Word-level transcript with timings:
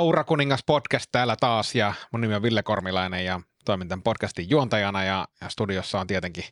Kaurakuningas 0.00 0.60
podcast 0.66 1.06
täällä 1.12 1.36
taas 1.40 1.74
ja 1.74 1.94
mun 2.12 2.20
nimi 2.20 2.34
on 2.34 2.42
Ville 2.42 2.62
Kormilainen 2.62 3.24
ja 3.24 3.40
toimin 3.64 3.88
tämän 3.88 4.02
podcastin 4.02 4.50
juontajana 4.50 5.04
ja, 5.04 5.28
ja 5.40 5.48
studiossa 5.48 6.00
on 6.00 6.06
tietenkin, 6.06 6.44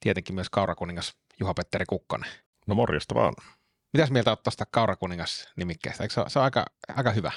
tietenkin 0.00 0.34
myös 0.34 0.50
Kaurakuningas 0.50 1.16
Juha-Petteri 1.40 1.84
Kukkonen. 1.88 2.30
No 2.66 2.74
morjesta 2.74 3.14
vaan. 3.14 3.34
Mitäs 3.92 4.10
mieltä 4.10 4.30
olet 4.30 4.42
tuosta 4.42 4.64
Kaurakuningas-nimikkeestä? 4.70 6.02
Eikö 6.04 6.14
se, 6.14 6.24
se 6.28 6.38
ole 6.38 6.44
aika, 6.44 6.64
aika 6.96 7.10
hyvä? 7.10 7.32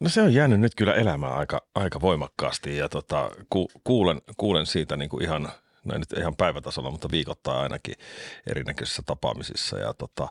No 0.00 0.08
se 0.08 0.22
on 0.22 0.34
jäänyt 0.34 0.60
nyt 0.60 0.74
kyllä 0.74 0.94
elämään 0.94 1.32
aika, 1.32 1.60
aika 1.74 2.00
voimakkaasti 2.00 2.76
ja 2.76 2.88
tota, 2.88 3.30
ku, 3.50 3.70
kuulen, 3.84 4.22
kuulen 4.36 4.66
siitä 4.66 4.96
niin 4.96 5.10
kuin 5.10 5.24
ihan– 5.24 5.52
no 5.88 5.94
ei 5.94 5.98
nyt 5.98 6.12
ihan 6.12 6.36
päivätasolla, 6.36 6.90
mutta 6.90 7.10
viikoittain 7.10 7.58
ainakin 7.58 7.94
erinäköisissä 8.50 9.02
tapaamisissa. 9.06 9.78
Ja 9.78 9.94
tota, 9.94 10.28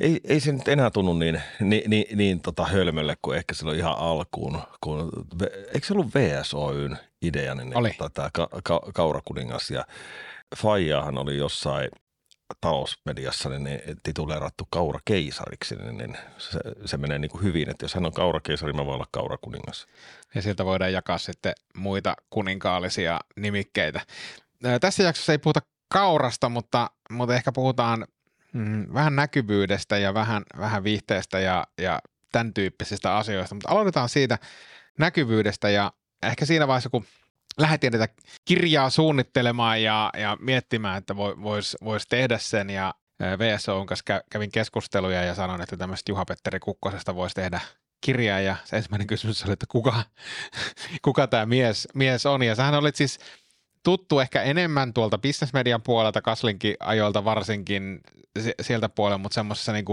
ei, 0.00 0.20
ei 0.24 0.40
se 0.40 0.52
nyt 0.52 0.68
enää 0.68 0.90
tunnu 0.90 1.12
niin, 1.12 1.42
niin, 1.60 1.90
niin, 1.90 2.18
niin 2.18 2.40
tota 2.40 2.64
hölmölle 2.64 3.16
kuin 3.22 3.38
ehkä 3.38 3.54
silloin 3.54 3.78
ihan 3.78 3.98
alkuun. 3.98 4.62
Kun, 4.80 5.10
eikö 5.74 5.86
se 5.86 5.92
ollut 5.92 6.14
VSOYn 6.14 6.96
idea, 7.22 7.54
niin 7.54 7.76
oli. 7.76 7.90
Tota, 7.90 8.10
tämä 8.10 8.30
ka, 8.32 8.48
ka, 8.64 8.80
Kaurakuningas 8.94 9.70
ja 9.70 9.84
Fajahan 10.56 11.18
oli 11.18 11.36
jossain 11.36 11.88
talousmediassa 12.60 13.48
niin, 13.48 13.64
niin 13.64 13.80
tituleerattu 14.02 14.68
kaurakeisariksi, 14.70 15.76
niin, 15.76 15.98
niin 15.98 16.16
se, 16.38 16.58
se 16.84 16.96
menee 16.96 17.18
niin 17.18 17.30
kuin 17.30 17.42
hyvin, 17.42 17.70
että 17.70 17.84
jos 17.84 17.94
hän 17.94 18.06
on 18.06 18.12
kaurakeisari, 18.12 18.72
mä 18.72 18.86
voin 18.86 18.94
olla 18.94 19.06
kaurakuningas. 19.10 19.86
Ja 20.34 20.42
siltä 20.42 20.64
voidaan 20.64 20.92
jakaa 20.92 21.18
sitten 21.18 21.52
muita 21.76 22.16
kuninkaallisia 22.30 23.20
nimikkeitä. 23.36 24.00
Tässä 24.80 25.02
jaksossa 25.02 25.32
ei 25.32 25.38
puhuta 25.38 25.60
kaurasta, 25.92 26.48
mutta, 26.48 26.90
mutta 27.10 27.34
ehkä 27.34 27.52
puhutaan 27.52 28.06
mm, 28.52 28.86
vähän 28.94 29.16
näkyvyydestä 29.16 29.98
ja 29.98 30.14
vähän, 30.14 30.42
vähän 30.58 30.84
viihteestä 30.84 31.40
ja, 31.40 31.66
ja 31.80 31.98
tämän 32.32 32.54
tyyppisistä 32.54 33.16
asioista. 33.16 33.54
Mutta 33.54 33.70
aloitetaan 33.70 34.08
siitä 34.08 34.38
näkyvyydestä 34.98 35.70
ja 35.70 35.92
ehkä 36.22 36.46
siinä 36.46 36.68
vaiheessa, 36.68 36.90
kun 36.90 37.04
lähdettiin 37.58 37.92
tätä 37.92 38.08
kirjaa 38.44 38.90
suunnittelemaan 38.90 39.82
ja, 39.82 40.10
ja 40.18 40.36
miettimään, 40.40 40.98
että 40.98 41.16
voisi 41.16 41.76
vois 41.84 42.06
tehdä 42.06 42.38
sen 42.38 42.70
ja 42.70 42.94
VSO 43.38 43.84
kanssa 43.84 44.20
kävin 44.30 44.50
keskusteluja 44.50 45.24
ja 45.24 45.34
sanoin, 45.34 45.60
että 45.60 45.76
tämmöistä 45.76 46.12
Juha-Petteri 46.12 46.60
Kukkosesta 46.60 47.14
voisi 47.14 47.34
tehdä 47.34 47.60
kirjaa 48.00 48.40
ja 48.40 48.56
se 48.64 48.76
ensimmäinen 48.76 49.06
kysymys 49.06 49.44
oli, 49.44 49.52
että 49.52 49.66
kuka, 49.68 50.04
kuka 51.04 51.26
tämä 51.26 51.46
mies, 51.46 51.88
mies 51.94 52.26
on 52.26 52.42
ja 52.42 52.54
sähän 52.54 52.74
olit 52.74 52.96
siis 52.96 53.18
tuttu 53.82 54.20
ehkä 54.20 54.42
enemmän 54.42 54.94
tuolta 54.94 55.18
bisnesmedian 55.18 55.82
puolelta, 55.82 56.22
Kaslinkin 56.22 56.76
ajoilta 56.80 57.24
varsinkin 57.24 58.00
sieltä 58.60 58.88
puolelta, 58.88 59.18
mutta 59.18 59.34
semmoisessa 59.34 59.72
niin 59.72 59.84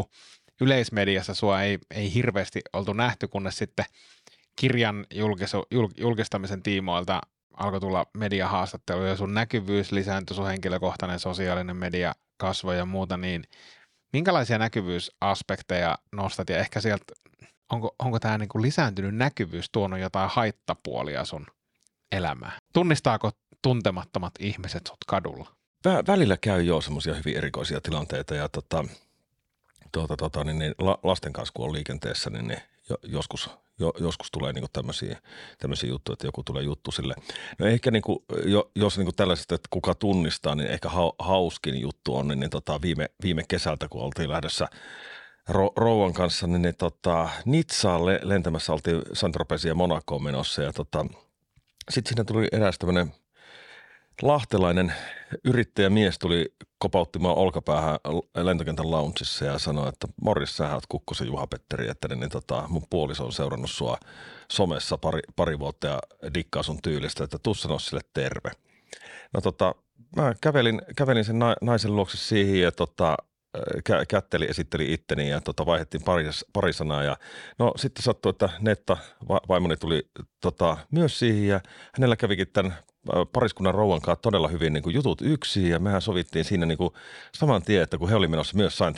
yleismediassa 0.61 1.33
sua 1.33 1.61
ei, 1.61 1.79
ei 1.91 2.13
hirveästi 2.13 2.61
oltu 2.73 2.93
nähty, 2.93 3.27
kunnes 3.27 3.57
sitten 3.57 3.85
kirjan 4.55 5.05
julkisu, 5.13 5.65
jul, 5.71 5.87
julkistamisen 5.97 6.63
tiimoilta 6.63 7.21
alkoi 7.57 7.79
tulla 7.79 8.05
mediahaastatteluja 8.17 9.09
ja 9.09 9.17
sun 9.17 9.33
näkyvyys 9.33 9.91
lisääntyi, 9.91 10.35
sun 10.35 10.47
henkilökohtainen 10.47 11.19
sosiaalinen 11.19 11.75
media 11.75 12.13
kasvoi 12.37 12.77
ja 12.77 12.85
muuta, 12.85 13.17
niin 13.17 13.43
minkälaisia 14.13 14.57
näkyvyysaspekteja 14.57 15.97
nostat 16.11 16.49
ja 16.49 16.57
ehkä 16.57 16.81
sieltä, 16.81 17.05
onko, 17.71 17.95
onko 17.99 18.19
tämä 18.19 18.37
niin 18.37 18.49
lisääntynyt 18.61 19.15
näkyvyys 19.15 19.69
tuonut 19.71 19.99
jotain 19.99 20.29
haittapuolia 20.29 21.25
sun 21.25 21.47
elämää? 22.11 22.59
Tunnistaako 22.73 23.31
tuntemattomat 23.61 24.33
ihmiset 24.39 24.87
sut 24.87 24.97
kadulla? 25.07 25.55
Vä- 25.87 26.07
välillä 26.07 26.37
käy 26.37 26.61
jo 26.61 26.81
semmoisia 26.81 27.13
hyvin 27.13 27.37
erikoisia 27.37 27.81
tilanteita 27.81 28.35
ja 28.35 28.49
tota, 28.49 28.85
tuota, 29.91 30.17
tota, 30.17 30.43
niin, 30.43 30.59
niin, 30.59 30.75
lasten 31.03 31.33
kanssa 31.33 31.53
kun 31.55 31.65
on 31.65 31.73
liikenteessä, 31.73 32.29
niin, 32.29 32.47
niin 32.47 32.59
jo, 32.89 32.95
joskus, 33.03 33.49
jo, 33.79 33.93
joskus 33.99 34.31
tulee 34.31 34.53
niin 34.53 34.65
tämmöisiä, 34.73 35.19
juttuja, 35.89 36.13
että 36.13 36.27
joku 36.27 36.43
tulee 36.43 36.63
juttu 36.63 36.91
sille. 36.91 37.15
No 37.59 37.65
ehkä 37.65 37.91
niin 37.91 38.01
kuin, 38.01 38.19
jo, 38.45 38.71
jos 38.75 38.97
niin 38.97 39.05
kuin 39.05 39.15
tällaiset, 39.15 39.51
että 39.51 39.67
kuka 39.69 39.95
tunnistaa, 39.95 40.55
niin 40.55 40.69
ehkä 40.69 40.89
ha, 40.89 41.13
hauskin 41.19 41.81
juttu 41.81 42.15
on, 42.15 42.27
niin, 42.27 42.39
niin 42.39 42.49
tota, 42.49 42.81
viime, 42.81 43.09
viime 43.23 43.43
kesältä, 43.47 43.87
kun 43.89 44.01
oltiin 44.01 44.29
lähdössä 44.29 44.67
ro, 45.49 45.73
rouvan 45.75 46.13
kanssa, 46.13 46.47
niin, 46.47 46.61
niin 46.61 46.75
tota, 46.77 47.29
Nitsaan 47.45 48.05
lentämässä 48.05 48.73
oltiin 48.73 49.01
Saint-Tropezia 49.13 49.71
ja 49.71 50.19
menossa 50.19 50.63
ja 50.63 50.73
tota, 50.73 51.05
sitten 51.91 52.09
siinä 52.09 52.23
tuli 52.23 52.47
eräs 52.51 52.79
tämmöinen– 52.79 53.13
lahtelainen 54.21 54.93
yrittäjämies 55.43 56.19
tuli 56.19 56.53
kopauttimaan 56.77 57.35
olkapäähän 57.35 57.99
lentokentän 58.35 58.91
loungeissa 58.91 59.45
ja 59.45 59.59
sanoi, 59.59 59.89
että 59.89 60.07
Morris, 60.21 60.57
sä 60.57 60.73
oot 60.73 60.83
Kukkosen 60.89 61.27
Juha-Petteri, 61.27 61.89
että 61.89 62.07
niin, 62.07 62.19
niin, 62.19 62.29
tota, 62.29 62.63
mun 62.67 62.85
puoliso 62.89 63.25
on 63.25 63.33
seurannut 63.33 63.69
sua 63.69 63.97
somessa 64.51 64.97
pari, 64.97 65.21
pari 65.35 65.59
vuotta 65.59 65.87
ja 65.87 65.99
dikkaa 66.33 66.63
sun 66.63 66.81
tyylistä, 66.81 67.23
että 67.23 67.37
tuu 67.43 67.53
sanoa 67.53 67.79
sille 67.79 68.01
terve. 68.13 68.51
No 69.33 69.41
tota, 69.41 69.75
mä 70.15 70.33
kävelin, 70.41 70.81
kävelin 70.95 71.25
sen 71.25 71.39
naisen 71.61 71.95
luokse 71.95 72.17
siihen 72.17 72.61
ja 72.61 72.71
tota, 72.71 73.17
kä- 73.57 74.05
kätteli, 74.07 74.45
esitteli 74.49 74.93
itteni 74.93 75.29
ja 75.29 75.41
tota, 75.41 75.65
vaihdettiin 75.65 76.03
pari, 76.03 76.25
pari 76.53 76.73
sanaa. 76.73 77.03
Ja, 77.03 77.17
no 77.59 77.73
sitten 77.75 78.03
sattui, 78.03 78.29
että 78.29 78.49
Netta, 78.59 78.97
va- 79.29 79.41
vaimoni 79.47 79.77
tuli 79.77 80.09
tota, 80.41 80.77
myös 80.91 81.19
siihen 81.19 81.47
ja 81.47 81.61
hänellä 81.93 82.15
kävikin 82.15 82.47
tämän 82.53 82.75
pariskunnan 83.33 83.73
rouvan 83.73 84.01
kanssa 84.01 84.21
todella 84.21 84.47
hyvin 84.47 84.73
niin 84.73 84.83
kuin 84.83 84.93
jutut 84.93 85.21
yksin 85.21 85.69
ja 85.69 85.79
mehän 85.79 86.01
sovittiin 86.01 86.45
siinä 86.45 86.65
niin 86.65 86.77
kuin 86.77 86.93
saman 87.35 87.61
tien, 87.61 87.83
että 87.83 87.97
kun 87.97 88.09
he 88.09 88.15
oli 88.15 88.27
menossa 88.27 88.57
myös 88.57 88.77
saint 88.77 88.97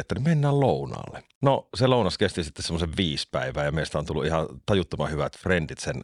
että 0.00 0.14
niin 0.14 0.24
mennään 0.24 0.60
lounaalle. 0.60 1.22
No 1.42 1.68
se 1.74 1.86
lounas 1.86 2.18
kesti 2.18 2.44
sitten 2.44 2.64
semmoisen 2.64 2.96
viisi 2.96 3.28
päivää 3.30 3.64
ja 3.64 3.72
meistä 3.72 3.98
on 3.98 4.06
tullut 4.06 4.26
ihan 4.26 4.46
tajuttoman 4.66 5.10
hyvät 5.10 5.38
frendit 5.38 5.78
sen 5.78 5.96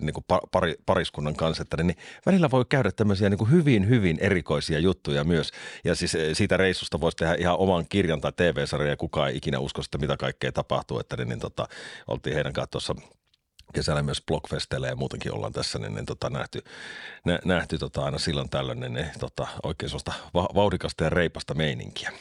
niin 0.00 0.14
kuin 0.14 0.24
pari, 0.52 0.74
pariskunnan 0.86 1.36
kanssa, 1.36 1.62
että 1.62 1.82
niin 1.82 1.96
välillä 2.26 2.50
voi 2.50 2.64
käydä 2.68 2.90
tämmöisiä 2.92 3.28
niin 3.28 3.38
kuin 3.38 3.50
hyvin, 3.50 3.88
hyvin 3.88 4.18
erikoisia 4.20 4.78
juttuja 4.78 5.24
myös. 5.24 5.50
Ja 5.84 5.94
siis 5.94 6.16
siitä 6.32 6.56
reissusta 6.56 7.00
voisi 7.00 7.16
tehdä 7.16 7.34
ihan 7.38 7.56
oman 7.58 7.86
kirjan 7.88 8.20
tai 8.20 8.32
TV-sarjan 8.36 8.90
ja 8.90 8.96
kukaan 8.96 9.28
ei 9.28 9.36
ikinä 9.36 9.58
usko 9.58 9.82
sitä, 9.82 9.98
mitä 9.98 10.16
kaikkea 10.16 10.52
tapahtuu, 10.52 10.98
että 10.98 11.16
niin, 11.16 11.28
niin 11.28 11.40
tota, 11.40 11.66
oltiin 12.08 12.34
heidän 12.34 12.52
kanssa 12.52 12.70
tuossa 12.70 12.94
kesällä 13.72 14.02
myös 14.02 14.22
blogfesteillä 14.26 14.86
ja 14.86 14.96
muutenkin 14.96 15.32
ollaan 15.32 15.52
tässä 15.52 15.78
niin, 15.78 15.94
niin 15.94 16.06
tota, 16.06 16.30
nähty, 16.30 16.62
nä, 17.24 17.38
nähty 17.44 17.78
tota, 17.78 18.04
aina 18.04 18.18
silloin 18.18 18.50
tällöin 18.50 18.80
niin, 18.80 18.92
niin, 18.92 19.10
tota, 19.18 19.46
oikein 19.62 19.90
sellaista 19.90 20.12
va- 20.34 20.48
vauhdikasta 20.54 21.04
ja 21.04 21.10
reipasta 21.10 21.54
meininkiä. 21.54 22.12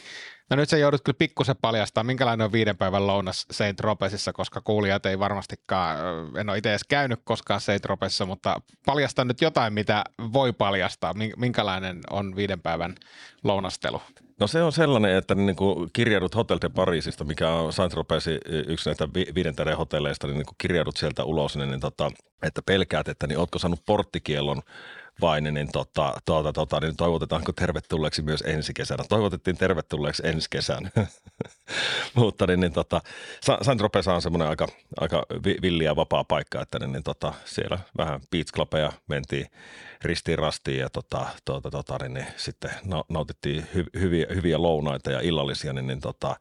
No 0.49 0.55
nyt 0.55 0.69
se 0.69 0.79
joudut 0.79 1.01
kyllä 1.03 1.17
pikkusen 1.17 1.55
paljastaa, 1.61 2.03
minkälainen 2.03 2.45
on 2.45 2.51
viiden 2.51 2.77
päivän 2.77 3.07
lounas 3.07 3.45
Saint 3.51 3.77
Tropezissa, 3.77 4.33
koska 4.33 4.61
kuulijat 4.61 5.05
ei 5.05 5.19
varmastikaan, 5.19 5.97
en 6.37 6.49
ole 6.49 6.57
itse 6.57 6.69
edes 6.69 6.83
käynyt 6.83 7.19
koskaan 7.23 7.61
Saint 7.61 7.81
Tropezissa, 7.81 8.25
mutta 8.25 8.61
paljasta 8.85 9.25
nyt 9.25 9.41
jotain, 9.41 9.73
mitä 9.73 10.03
voi 10.33 10.53
paljastaa. 10.53 11.13
Minkälainen 11.37 12.01
on 12.09 12.35
viiden 12.35 12.61
päivän 12.61 12.95
lounastelu? 13.43 14.01
No 14.39 14.47
se 14.47 14.63
on 14.63 14.71
sellainen, 14.71 15.15
että 15.15 15.35
niin 15.35 15.55
kuin 15.55 15.89
kirjaudut 15.93 16.35
Hotel 16.35 16.57
de 16.61 16.69
Parisista, 16.69 17.23
mikä 17.23 17.49
on 17.49 17.73
saint 17.73 17.93
yksi 18.67 18.89
näitä 18.89 19.07
vi- 19.15 19.31
viiden 19.35 19.77
hotelleista, 19.77 20.27
niin, 20.27 20.37
niin 20.37 20.45
kuin 20.45 20.55
kirjaudut 20.57 20.97
sieltä 20.97 21.23
ulos, 21.23 21.57
niin, 21.57 21.69
niin 21.69 21.79
tota, 21.79 22.11
että 22.43 22.61
pelkäät, 22.61 23.07
että 23.07 23.27
niin 23.27 23.39
ootko 23.39 23.59
saanut 23.59 23.85
porttikielon 23.85 24.61
vain, 25.21 25.43
niin, 25.43 25.71
tota, 25.71 26.13
tuota, 26.25 26.53
tota, 26.53 26.79
niin 26.79 26.95
toivotetaanko 26.95 27.51
tervetulleeksi 27.51 28.21
myös 28.21 28.43
ensi 28.47 28.73
kesänä. 28.73 29.03
Toivotettiin 29.09 29.57
tervetulleeksi 29.57 30.23
ensi 30.25 30.47
kesän. 30.49 30.91
Mutta 32.15 32.47
niin, 32.47 32.59
niin 32.59 32.73
tota, 32.73 33.01
saint 33.61 33.81
on 34.07 34.21
semmoinen 34.21 34.47
aika, 34.47 34.67
aika 34.99 35.25
villi 35.61 35.83
ja 35.83 35.95
vapaa 35.95 36.23
paikka, 36.23 36.61
että 36.61 36.79
niin, 36.79 36.91
niin 36.91 37.03
tota, 37.03 37.33
siellä 37.45 37.79
vähän 37.97 38.21
beach 38.31 38.97
mentiin 39.07 39.47
ristiin 40.01 40.39
rastiin 40.39 40.79
ja 40.79 40.89
tota, 40.89 41.25
tota, 41.45 41.71
tota, 41.71 41.97
niin, 42.01 42.13
niin, 42.13 42.27
sitten 42.37 42.71
nautittiin 43.09 43.67
hy, 43.75 43.85
hyviä, 43.99 44.25
hyviä 44.35 44.61
lounaita 44.61 45.11
ja 45.11 45.21
illallisia, 45.21 45.73
niin, 45.73 45.87
niin 45.87 46.01
tota, 46.01 46.35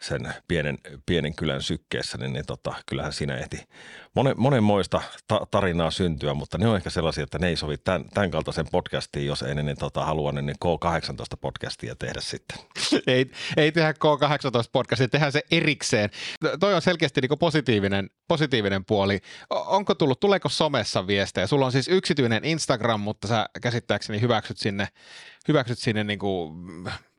sen 0.00 0.34
pienen, 0.48 0.78
pienen 1.06 1.34
kylän 1.34 1.62
sykkeessä, 1.62 2.18
niin, 2.18 2.32
niin 2.32 2.46
tota, 2.46 2.74
kyllähän 2.86 3.12
siinä 3.12 3.36
ehti 3.36 3.62
monen, 4.14 4.34
monenmoista 4.36 5.02
ta- 5.28 5.46
tarinaa 5.50 5.90
syntyä, 5.90 6.34
mutta 6.34 6.58
ne 6.58 6.68
on 6.68 6.76
ehkä 6.76 6.90
sellaisia, 6.90 7.24
että 7.24 7.38
ne 7.38 7.48
ei 7.48 7.56
sovi 7.56 7.78
tämän, 7.78 8.04
tämän 8.14 8.30
kaltaisen 8.30 8.66
podcastiin, 8.72 9.26
jos 9.26 9.42
ei 9.42 9.54
niin, 9.54 9.76
tota, 9.78 10.04
halua 10.04 10.32
niin 10.32 10.56
K18-podcastia 10.64 11.94
tehdä 11.98 12.20
sitten. 12.20 12.58
ei, 13.06 13.30
ei 13.56 13.72
tehdä 13.72 13.92
K18-podcastia, 13.92 15.08
tehdään 15.10 15.32
se 15.32 15.42
erikseen. 15.50 16.10
Toi 16.60 16.74
on 16.74 16.82
selkeästi 16.82 17.20
niin 17.20 17.38
positiivinen, 17.38 18.10
positiivinen 18.28 18.84
puoli. 18.84 19.20
Onko 19.50 19.94
tullut, 19.94 20.20
tuleeko 20.20 20.48
somessa 20.48 21.06
viestejä? 21.06 21.46
Sulla 21.46 21.66
on 21.66 21.72
siis 21.72 21.88
yksityinen 21.88 22.44
Instagram, 22.44 23.00
mutta 23.00 23.28
sä 23.28 23.46
käsittääkseni 23.62 24.20
hyväksyt 24.20 24.58
sinne, 24.58 24.88
hyväksyt 25.48 25.78
sinne 25.78 26.04
niin 26.04 26.18
kuin 26.18 26.54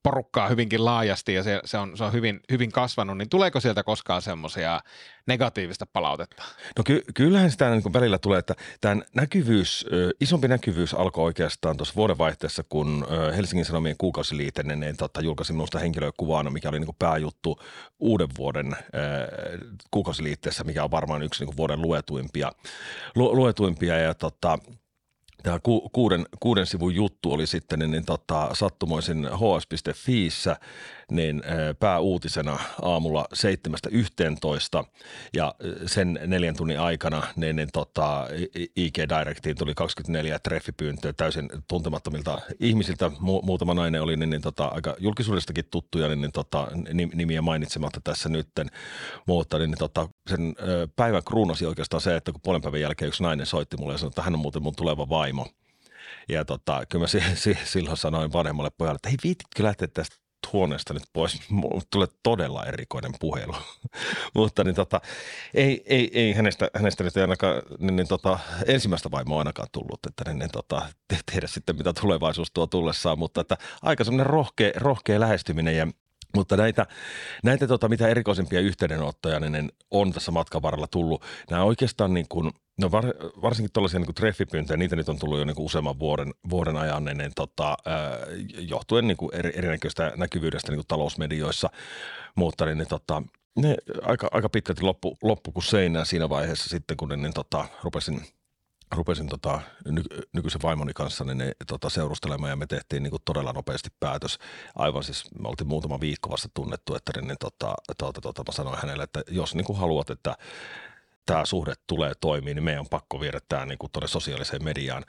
porukkaa 0.06 0.48
hyvinkin 0.48 0.86
laajasti 0.86 1.34
ja 1.34 1.44
se, 1.44 1.60
se, 1.66 1.78
on, 1.78 1.98
se 1.98 2.04
on 2.04 2.13
hyvin, 2.13 2.40
hyvin 2.52 2.72
kasvanut, 2.72 3.18
niin 3.18 3.30
tuleeko 3.30 3.60
sieltä 3.60 3.84
koskaan 3.84 4.22
semmoisia 4.22 4.81
negatiivista 5.28 5.86
palautetta? 5.94 6.44
No 6.78 6.84
ky- 6.84 7.04
kyllähän 7.13 7.52
sitä 7.52 7.69
niin 7.69 7.94
välillä 7.94 8.18
tulee, 8.18 8.40
että 8.40 8.56
tämän 8.81 9.04
näkyvyys, 9.16 9.86
isompi 10.22 10.48
näkyvyys 10.48 10.94
alkoi 10.94 11.24
oikeastaan 11.24 11.78
tuossa 11.78 11.96
vuodenvaihteessa, 11.96 12.63
kun 12.69 13.07
Helsingin 13.36 13.66
Sanomien 13.66 13.98
kuukausiliite 13.98 14.63
niin, 14.63 14.98
tota, 14.98 15.22
julkaisi 15.22 15.54
minusta 15.54 15.80
henkilökuvana, 15.80 16.50
mikä 16.50 16.69
oli 16.69 16.80
niin 16.80 16.96
pääjuttu 17.00 17.60
uuden 18.00 18.30
vuoden 18.38 18.75
kuukausiliitteessä, 19.92 20.63
mikä 20.63 20.84
on 20.84 20.92
varmaan 20.92 21.24
yksi 21.24 21.46
niin 21.46 21.57
vuoden 21.57 21.81
luetuimpia, 21.81 22.52
lu- 23.16 23.36
luetuimpia 23.36 23.98
ja 23.98 24.13
tota, 24.13 24.60
tämä 25.45 25.59
ku, 25.63 25.89
kuuden, 25.89 26.25
kuuden 26.39 26.65
sivun 26.65 26.95
juttu 26.95 27.31
oli 27.31 27.47
sitten 27.47 27.80
niin, 27.80 27.92
niin 27.92 28.06
tota, 28.06 28.50
sattumoisin 28.53 29.27
hs.fiissä 29.31 30.57
niin 31.12 31.44
pääuutisena 31.80 32.60
aamulla 32.81 33.25
7.11 34.81 34.86
ja 35.34 35.56
sen 35.86 36.19
neljän 36.28 36.56
tunnin 36.56 36.80
aikana 36.80 37.24
niin, 37.36 37.56
niin 37.56 37.69
tota, 37.74 38.28
IG 38.75 38.96
Directiin 38.98 39.57
tuli 39.57 39.74
24 39.75 40.40
treffipyyntöä 40.40 41.13
täysin 41.13 41.50
tuntemattomilta 41.68 42.42
ihmisiltä. 42.60 43.07
Mu- 43.07 43.46
muutama 43.46 43.74
nainen 43.74 44.02
oli 44.02 44.18
niin, 44.18 44.30
niin 44.30 44.42
tota, 44.42 44.66
aika 44.66 44.96
julkisuudestakin 45.00 45.66
tuttuja, 45.72 46.07
niin, 46.07 46.22
niin 46.22 46.31
tota, 46.31 46.68
nimiä 47.13 47.42
mainitsematta 47.42 48.02
tässä 48.04 48.30
nytten, 48.30 48.68
mutta 49.28 49.57
niin, 49.60 49.72
niin 49.72 49.80
tota, 49.80 50.10
sen 50.30 50.56
päivän 50.96 51.24
kruunasi 51.24 51.66
oikeastaan 51.66 52.02
se, 52.02 52.16
että 52.16 52.31
kun 52.31 52.42
puolen 52.42 52.62
päivän 52.62 52.81
jälkeen 52.81 53.07
yksi 53.07 53.24
nainen 53.24 53.46
soitti 53.46 53.78
mulle 53.78 53.94
ja 53.94 53.98
sanoi, 53.98 54.10
että 54.10 54.22
hän 54.22 54.34
on 54.34 54.40
muuten 54.40 54.63
mun 54.63 54.75
tuleva 54.75 55.10
vaimo. 55.10 55.48
Ja 56.30 56.46
tota, 56.46 56.84
kyllä 56.90 57.04
mä 57.04 57.07
si- 57.07 57.24
si- 57.36 57.57
silloin 57.63 57.98
sanoin 57.98 58.34
vanhemmalle 58.34 58.72
pojalle, 58.78 58.96
että 58.96 59.10
hei 59.10 59.18
viititkö 59.24 59.63
lähteä 59.63 59.88
tästä 59.88 60.25
huoneesta 60.56 60.94
nyt 60.94 61.04
pois. 61.13 61.40
Tulee 61.92 62.07
todella 62.24 62.66
erikoinen 62.66 63.12
puhelu. 63.19 63.56
Mutta 64.36 64.63
niin 64.63 64.75
tota, 64.75 65.02
ei, 65.54 65.84
ei, 65.86 66.12
ei 66.13 66.34
hänestä, 66.34 66.69
hänestä 66.75 67.04
nyt 67.04 67.18
ei 67.18 67.22
ainakaan 67.22 67.62
niin, 67.80 67.96
niin 67.96 68.07
tota, 68.07 68.40
ensimmäistä 68.68 69.12
vaimoa 69.12 69.40
ainakaan 69.40 69.68
tullut, 69.72 70.00
että 70.07 70.24
niin, 70.28 70.40
niin 70.40 70.52
tota, 70.52 70.81
te, 71.07 71.18
tehdä 71.31 71.48
sitten 71.48 71.75
mitä 71.75 71.94
tulevaisuus 71.94 72.52
tuo 72.52 72.68
tullessaan, 72.68 73.19
mutta 73.19 73.42
että 73.42 73.57
aika 73.81 74.04
semmoinen 74.04 74.25
rohkea, 74.25 74.72
rohkea 74.75 75.19
lähestyminen 75.19 75.78
ja 75.78 75.88
mutta 76.35 76.57
näitä, 76.57 76.85
näitä 77.43 77.67
tota, 77.67 77.89
mitä 77.89 78.07
erikoisempia 78.07 78.59
yhteydenottoja 78.59 79.39
niin 79.39 79.71
on 79.91 80.11
tässä 80.11 80.31
matkan 80.31 80.61
varrella 80.61 80.87
tullut. 80.87 81.23
Nämä 81.49 81.63
oikeastaan 81.63 82.13
niin 82.13 82.25
kuin, 82.29 82.51
no 82.81 82.91
var, 82.91 83.05
varsinkin 83.41 83.71
tuollaisia 83.73 83.99
niin 83.99 84.15
treffipyyntöjä, 84.15 84.77
niitä 84.77 84.95
nyt 84.95 85.09
on 85.09 85.19
tullut 85.19 85.39
jo 85.39 85.45
niin 85.45 85.55
kuin 85.55 85.65
useamman 85.65 85.99
vuoden, 85.99 86.33
vuoden 86.49 86.77
ajan, 86.77 87.05
niin, 87.05 87.17
niin 87.17 87.31
tota, 87.35 87.69
äh, 87.69 88.19
johtuen 88.57 89.07
niin 89.07 89.17
kuin 89.17 89.35
eri, 89.35 89.51
erinäköistä 89.55 90.13
näkyvyydestä 90.15 90.71
niin 90.71 90.77
kuin 90.77 90.87
talousmedioissa, 90.87 91.69
mutta 92.35 92.65
niin, 92.65 92.77
niin 92.77 92.87
tota, 92.87 93.23
ne 93.55 93.75
aika, 94.01 94.27
aika 94.31 94.49
pitkälti 94.49 94.81
loppu, 94.81 95.17
loppu 95.23 95.51
kuin 95.51 95.63
seinään 95.63 96.05
siinä 96.05 96.29
vaiheessa 96.29 96.69
sitten, 96.69 96.97
kun 96.97 97.09
niin, 97.09 97.21
niin 97.21 97.33
tota, 97.33 97.65
rupesin– 97.83 98.21
rupesin 98.95 99.27
tota, 99.27 99.62
ny, 99.86 100.03
nykyisen 100.33 100.62
vaimoni 100.62 100.94
kanssa 100.94 101.24
niin 101.24 101.51
tota, 101.68 101.89
seurustelemaan 101.89 102.50
ja 102.50 102.56
me 102.56 102.68
tehtiin 102.68 103.03
niin 103.03 103.12
kuin 103.12 103.21
todella 103.25 103.53
nopeasti 103.53 103.89
päätös. 104.00 104.39
Aivan 104.75 105.03
siis 105.03 105.24
me 105.39 105.47
oltiin 105.47 105.68
muutama 105.68 106.00
viikko 106.00 106.30
vasta 106.30 106.50
tunnettu, 106.53 106.95
että 106.95 107.12
niin, 107.21 107.38
tota, 107.39 107.74
tota, 107.97 108.21
tota, 108.21 108.44
mä 108.47 108.51
sanoin 108.53 108.80
hänelle, 108.81 109.03
että 109.03 109.21
jos 109.27 109.56
niin 109.56 109.65
kuin 109.65 109.80
haluat, 109.80 110.09
että 110.09 110.36
tämä 111.25 111.45
suhde 111.45 111.74
tulee 111.88 112.13
toimii, 112.21 112.53
niin 112.53 112.63
meidän 112.63 112.80
on 112.80 112.89
pakko 112.89 113.19
viedä 113.19 113.39
tämä 113.50 113.65
niin 113.65 113.77
kuin 113.77 113.92
tuonne 113.92 114.07
sosiaaliseen 114.07 114.63
mediaan, 114.63 115.06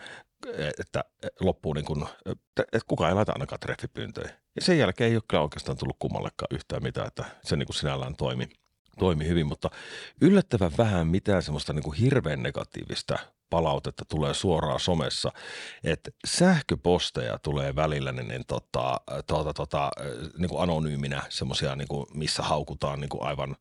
että 0.80 1.04
loppuu 1.40 1.72
niin 1.72 1.84
kuin, 1.84 2.06
että 2.26 2.86
kukaan 2.86 3.08
ei 3.08 3.14
laita 3.14 3.32
ainakaan 3.32 3.60
treffipyyntöjä. 3.60 4.30
Ja 4.56 4.62
sen 4.62 4.78
jälkeen 4.78 5.10
ei 5.10 5.16
ole 5.16 5.22
kyllä 5.28 5.42
oikeastaan 5.42 5.78
tullut 5.78 5.96
kummallekaan 5.98 6.48
yhtään 6.54 6.82
mitään, 6.82 7.06
että 7.06 7.24
se 7.44 7.56
niin 7.56 7.66
kuin 7.66 7.76
sinällään 7.76 8.16
toimi, 8.16 8.48
toimi 8.98 9.28
hyvin, 9.28 9.46
mutta 9.46 9.70
yllättävän 10.20 10.72
vähän 10.78 11.06
mitään 11.06 11.42
semmoista 11.42 11.72
niin 11.72 11.82
kuin 11.82 11.98
hirveän 11.98 12.42
negatiivista 12.42 13.18
palautetta 13.50 14.04
tulee 14.08 14.34
suoraan 14.34 14.80
somessa, 14.80 15.32
että 15.84 16.10
sähköposteja 16.26 17.38
tulee 17.38 17.76
välillä 17.76 18.12
niin, 18.12 18.28
niin, 18.28 18.44
tota, 18.46 19.00
tota, 19.26 19.54
tota, 19.54 19.90
niin 20.38 20.48
kuin 20.48 20.62
anonyyminä 20.62 21.22
semmoisia, 21.28 21.76
niin 21.76 21.88
kuin, 21.88 22.06
missä 22.14 22.42
haukutaan 22.42 23.00
niin 23.00 23.08
kuin 23.08 23.22
aivan 23.22 23.56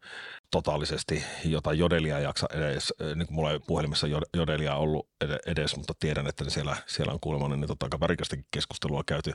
totaalisesti, 0.52 1.24
jota 1.46 1.74
jodelia 1.74 2.20
jaksa 2.20 2.48
edes, 2.54 2.94
niin 3.16 3.28
kuin 3.28 3.36
mulla 3.36 3.52
ei 3.52 3.60
puhelimessa 3.60 4.08
jodelia 4.34 4.76
ollut 4.76 5.08
edes, 5.46 5.78
mutta 5.78 5.94
tiedän, 6.00 6.28
että 6.28 6.50
siellä, 6.50 6.76
siellä 6.86 7.14
on 7.14 7.20
kuulemma 7.20 7.56
niin, 7.56 7.68
tota, 7.68 7.86
aika 7.86 8.00
värikästäkin 8.00 8.46
keskustelua 8.52 9.04
käyty, 9.06 9.32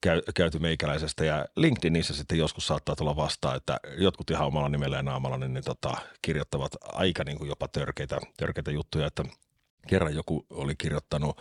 käy, 0.00 0.22
käyty 0.34 0.58
meikäläisestä 0.58 1.24
ja 1.24 1.46
LinkedInissä 1.56 2.14
sitten 2.14 2.38
joskus 2.38 2.66
saattaa 2.66 2.96
tulla 2.96 3.16
vastaan, 3.16 3.56
että 3.56 3.80
jotkut 3.98 4.30
ihan 4.30 4.46
omalla 4.46 4.68
nimellä 4.68 4.96
ja 4.96 5.02
naamalla 5.02 5.38
niin, 5.38 5.54
niin 5.54 5.64
tota, 5.64 5.96
kirjoittavat 6.22 6.72
aika 6.82 7.24
niin 7.24 7.38
kuin 7.38 7.48
jopa 7.48 7.68
törkeitä, 7.68 8.18
törkeitä 8.36 8.70
juttuja, 8.70 9.06
että– 9.06 9.24
kerran 9.88 10.14
joku 10.14 10.46
oli 10.50 10.76
kirjoittanut 10.76 11.40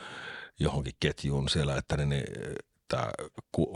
johonkin 0.59 0.94
ketjuun 1.00 1.50
siellä, 1.50 1.77
että 1.77 1.98
niin, 1.98 2.24
tämä 2.88 3.12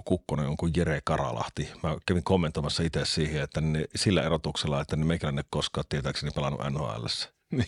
Kukkonen 0.05 0.47
on 0.47 0.57
kuin 0.57 0.73
Jere 0.77 1.01
Karalahti. 1.03 1.69
Mä 1.83 1.97
kävin 2.05 2.23
kommentoimassa 2.23 2.83
itse 2.83 3.05
siihen, 3.05 3.41
että 3.43 3.61
niin, 3.61 3.85
sillä 3.95 4.23
erotuksella, 4.23 4.81
että 4.81 4.95
niin 4.95 5.07
meikäläinen 5.07 5.45
koskaan 5.49 5.85
tietääkseni 5.89 6.31
pelannut 6.31 6.61
NHL. 6.71 7.05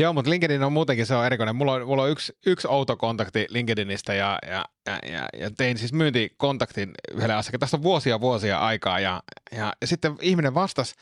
Joo, 0.00 0.12
mutta 0.12 0.30
LinkedIn 0.30 0.62
on 0.62 0.72
muutenkin 0.72 1.06
se 1.06 1.14
on 1.14 1.26
erikoinen. 1.26 1.56
Mulla 1.56 1.72
on, 1.72 1.86
mulla 1.86 2.02
on 2.02 2.10
yksi, 2.10 2.32
yksi 2.46 2.68
outo 2.68 2.96
kontakti 2.96 3.46
LinkedInistä 3.48 4.14
ja, 4.14 4.38
ja, 4.46 4.64
ja, 4.86 4.98
ja, 5.12 5.28
ja 5.38 5.50
tein 5.50 5.78
siis 5.78 5.92
myyntikontaktin 5.92 6.90
yhdelle 7.12 7.34
asiakkaalle. 7.34 7.60
Tästä 7.60 7.76
on 7.76 7.82
vuosia 7.82 8.20
vuosia 8.20 8.58
aikaa 8.58 9.00
ja, 9.00 9.22
ja, 9.52 9.72
ja 9.80 9.86
sitten 9.86 10.16
ihminen 10.22 10.54
vastasi, 10.54 10.94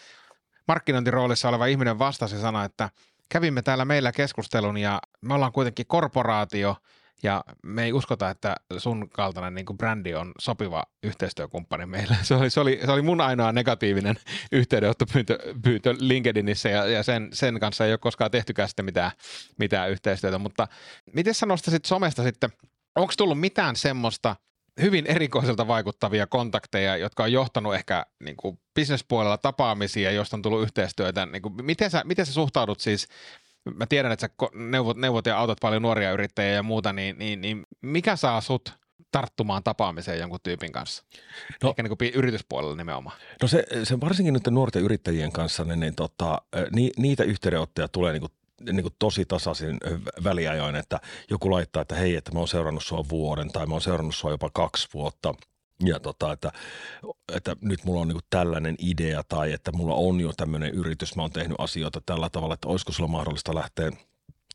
markkinointiroolissa 0.69 1.49
oleva 1.49 1.67
ihminen 1.67 1.99
vastasi 1.99 2.35
ja 2.35 2.41
sanoi, 2.41 2.65
että– 2.65 2.91
kävimme 3.29 3.63
täällä 3.63 3.85
meillä 3.85 4.13
keskustelun 4.13 4.79
ja 4.79 5.01
me 5.21 5.35
ollaan 5.35 5.53
kuitenkin 5.53 5.87
korporaatio 5.87 6.77
ja 7.23 7.45
me 7.63 7.85
ei 7.85 7.93
uskota, 7.93 8.31
että 8.31 8.57
sun 8.79 9.11
kaltainen 9.11 9.55
niin 9.55 9.67
kuin 9.67 9.79
brändi 9.79 10.15
on 10.15 10.33
sopiva 10.39 10.85
yhteistyökumppani 11.03 11.87
meille. 11.87 12.17
Se 12.23 12.35
oli, 12.35 12.51
se 12.51 12.61
oli, 12.61 12.81
se 12.85 12.93
oli 12.93 13.03
mun 13.03 13.21
ainoa 13.21 13.53
negatiivinen 13.53 14.17
yhteydenottopyyntö 14.53 15.39
pyyntö 15.63 15.95
LinkedInissä 15.99 16.69
ja, 16.69 16.87
ja 16.87 17.03
sen, 17.03 17.29
sen 17.33 17.61
kanssa 17.61 17.85
ei 17.85 17.93
ole 17.93 17.99
koskaan 17.99 18.31
tehtykään 18.31 18.69
sitten 18.69 18.85
mitään, 18.85 19.11
mitään 19.59 19.91
yhteistyötä. 19.91 20.39
Mutta 20.39 20.69
miten 21.13 21.35
sä 21.35 21.47
nostaisit 21.47 21.85
somesta 21.85 22.23
sitten, 22.23 22.51
onko 22.97 23.13
tullut 23.17 23.41
mitään 23.41 23.77
semmoista– 23.77 24.37
hyvin 24.81 25.07
erikoiselta 25.07 25.69
vaikuttavia 25.69 26.27
kontakteja, 26.27 26.97
jotka 26.97 27.23
on 27.23 27.33
johtanut 27.33 27.75
ehkä 27.75 28.07
niin 28.25 28.37
kuin 28.37 28.59
bisnespuolella 28.75 29.39
tapaamisia, 29.39 30.11
joista 30.11 30.37
on 30.37 30.43
tullut 30.43 30.63
yhteistyötä. 30.63 31.27
Niin 31.27 31.43
kuin, 31.43 31.55
miten, 31.65 31.91
sä, 31.91 32.03
miten 32.05 32.27
sä 32.27 32.33
suhtaudut 32.33 32.81
siis, 32.81 33.09
mä 33.75 33.87
tiedän, 33.87 34.13
että 34.13 34.27
sä 34.27 34.49
neuvot, 34.55 34.97
neuvot 34.97 35.27
ja 35.27 35.39
autot 35.39 35.59
paljon 35.61 35.83
nuoria 35.83 36.13
yrittäjiä 36.13 36.53
ja 36.53 36.63
muuta, 36.63 36.93
niin, 36.93 37.19
niin, 37.19 37.41
niin 37.41 37.67
mikä 37.83 38.17
saa 38.17 38.41
sut 38.41 38.73
tarttumaan 39.13 39.63
tapaamiseen 39.63 40.19
jonkun 40.19 40.39
tyypin 40.43 40.73
kanssa? 40.73 41.05
No, 41.63 41.71
Ehkä 41.71 41.83
niin 41.83 41.99
kuin 41.99 42.11
yrityspuolella 42.15 42.77
nimenomaan. 42.77 43.17
No 43.43 43.49
se, 43.49 43.65
se 43.85 44.01
varsinkin 44.01 44.35
nyt 44.35 44.47
nuorten 44.51 44.83
yrittäjien 44.83 45.33
kanssa, 45.33 45.65
niin, 45.65 45.81
niin 45.81 45.95
tota, 45.95 46.43
ni, 46.73 46.91
niitä 46.97 47.25
yhteydenottoja 47.25 47.89
tulee 47.89 48.13
niin 48.13 48.21
kuin 48.21 48.33
niin 48.73 48.83
kuin 48.83 48.95
tosi 48.99 49.25
tasaisin 49.25 49.79
väliajoin, 50.25 50.77
että 50.77 51.01
joku 51.31 51.51
laittaa, 51.51 51.83
että 51.83 51.95
hei, 51.95 52.17
että 52.17 52.33
mä 52.33 52.39
oon 52.39 52.49
seurannut 52.49 52.85
sua 52.85 53.05
vuoden 53.09 53.53
tai 53.53 53.67
mä 53.67 53.75
oon 53.75 53.81
seurannut 53.81 54.15
sua 54.15 54.31
jopa 54.31 54.51
kaksi 54.53 54.89
vuotta 54.95 55.35
ja 55.85 56.01
tota, 56.01 56.33
että, 56.33 56.53
että 57.35 57.57
nyt 57.61 57.85
mulla 57.85 58.01
on 58.01 58.09
niin 58.09 58.19
tällainen 58.31 58.77
idea 58.79 59.23
tai 59.29 59.53
että 59.53 59.73
mulla 59.73 59.95
on 59.95 60.21
jo 60.21 60.33
tämmöinen 60.33 60.71
yritys, 60.71 61.17
mä 61.17 61.23
oon 61.23 61.33
tehnyt 61.33 61.61
asioita 61.61 62.01
tällä 62.07 62.31
tavalla, 62.31 62.55
että 62.55 62.69
olisiko 62.69 62.93
sulla 62.93 63.09
mahdollista 63.09 63.55
lähteä 63.55 63.91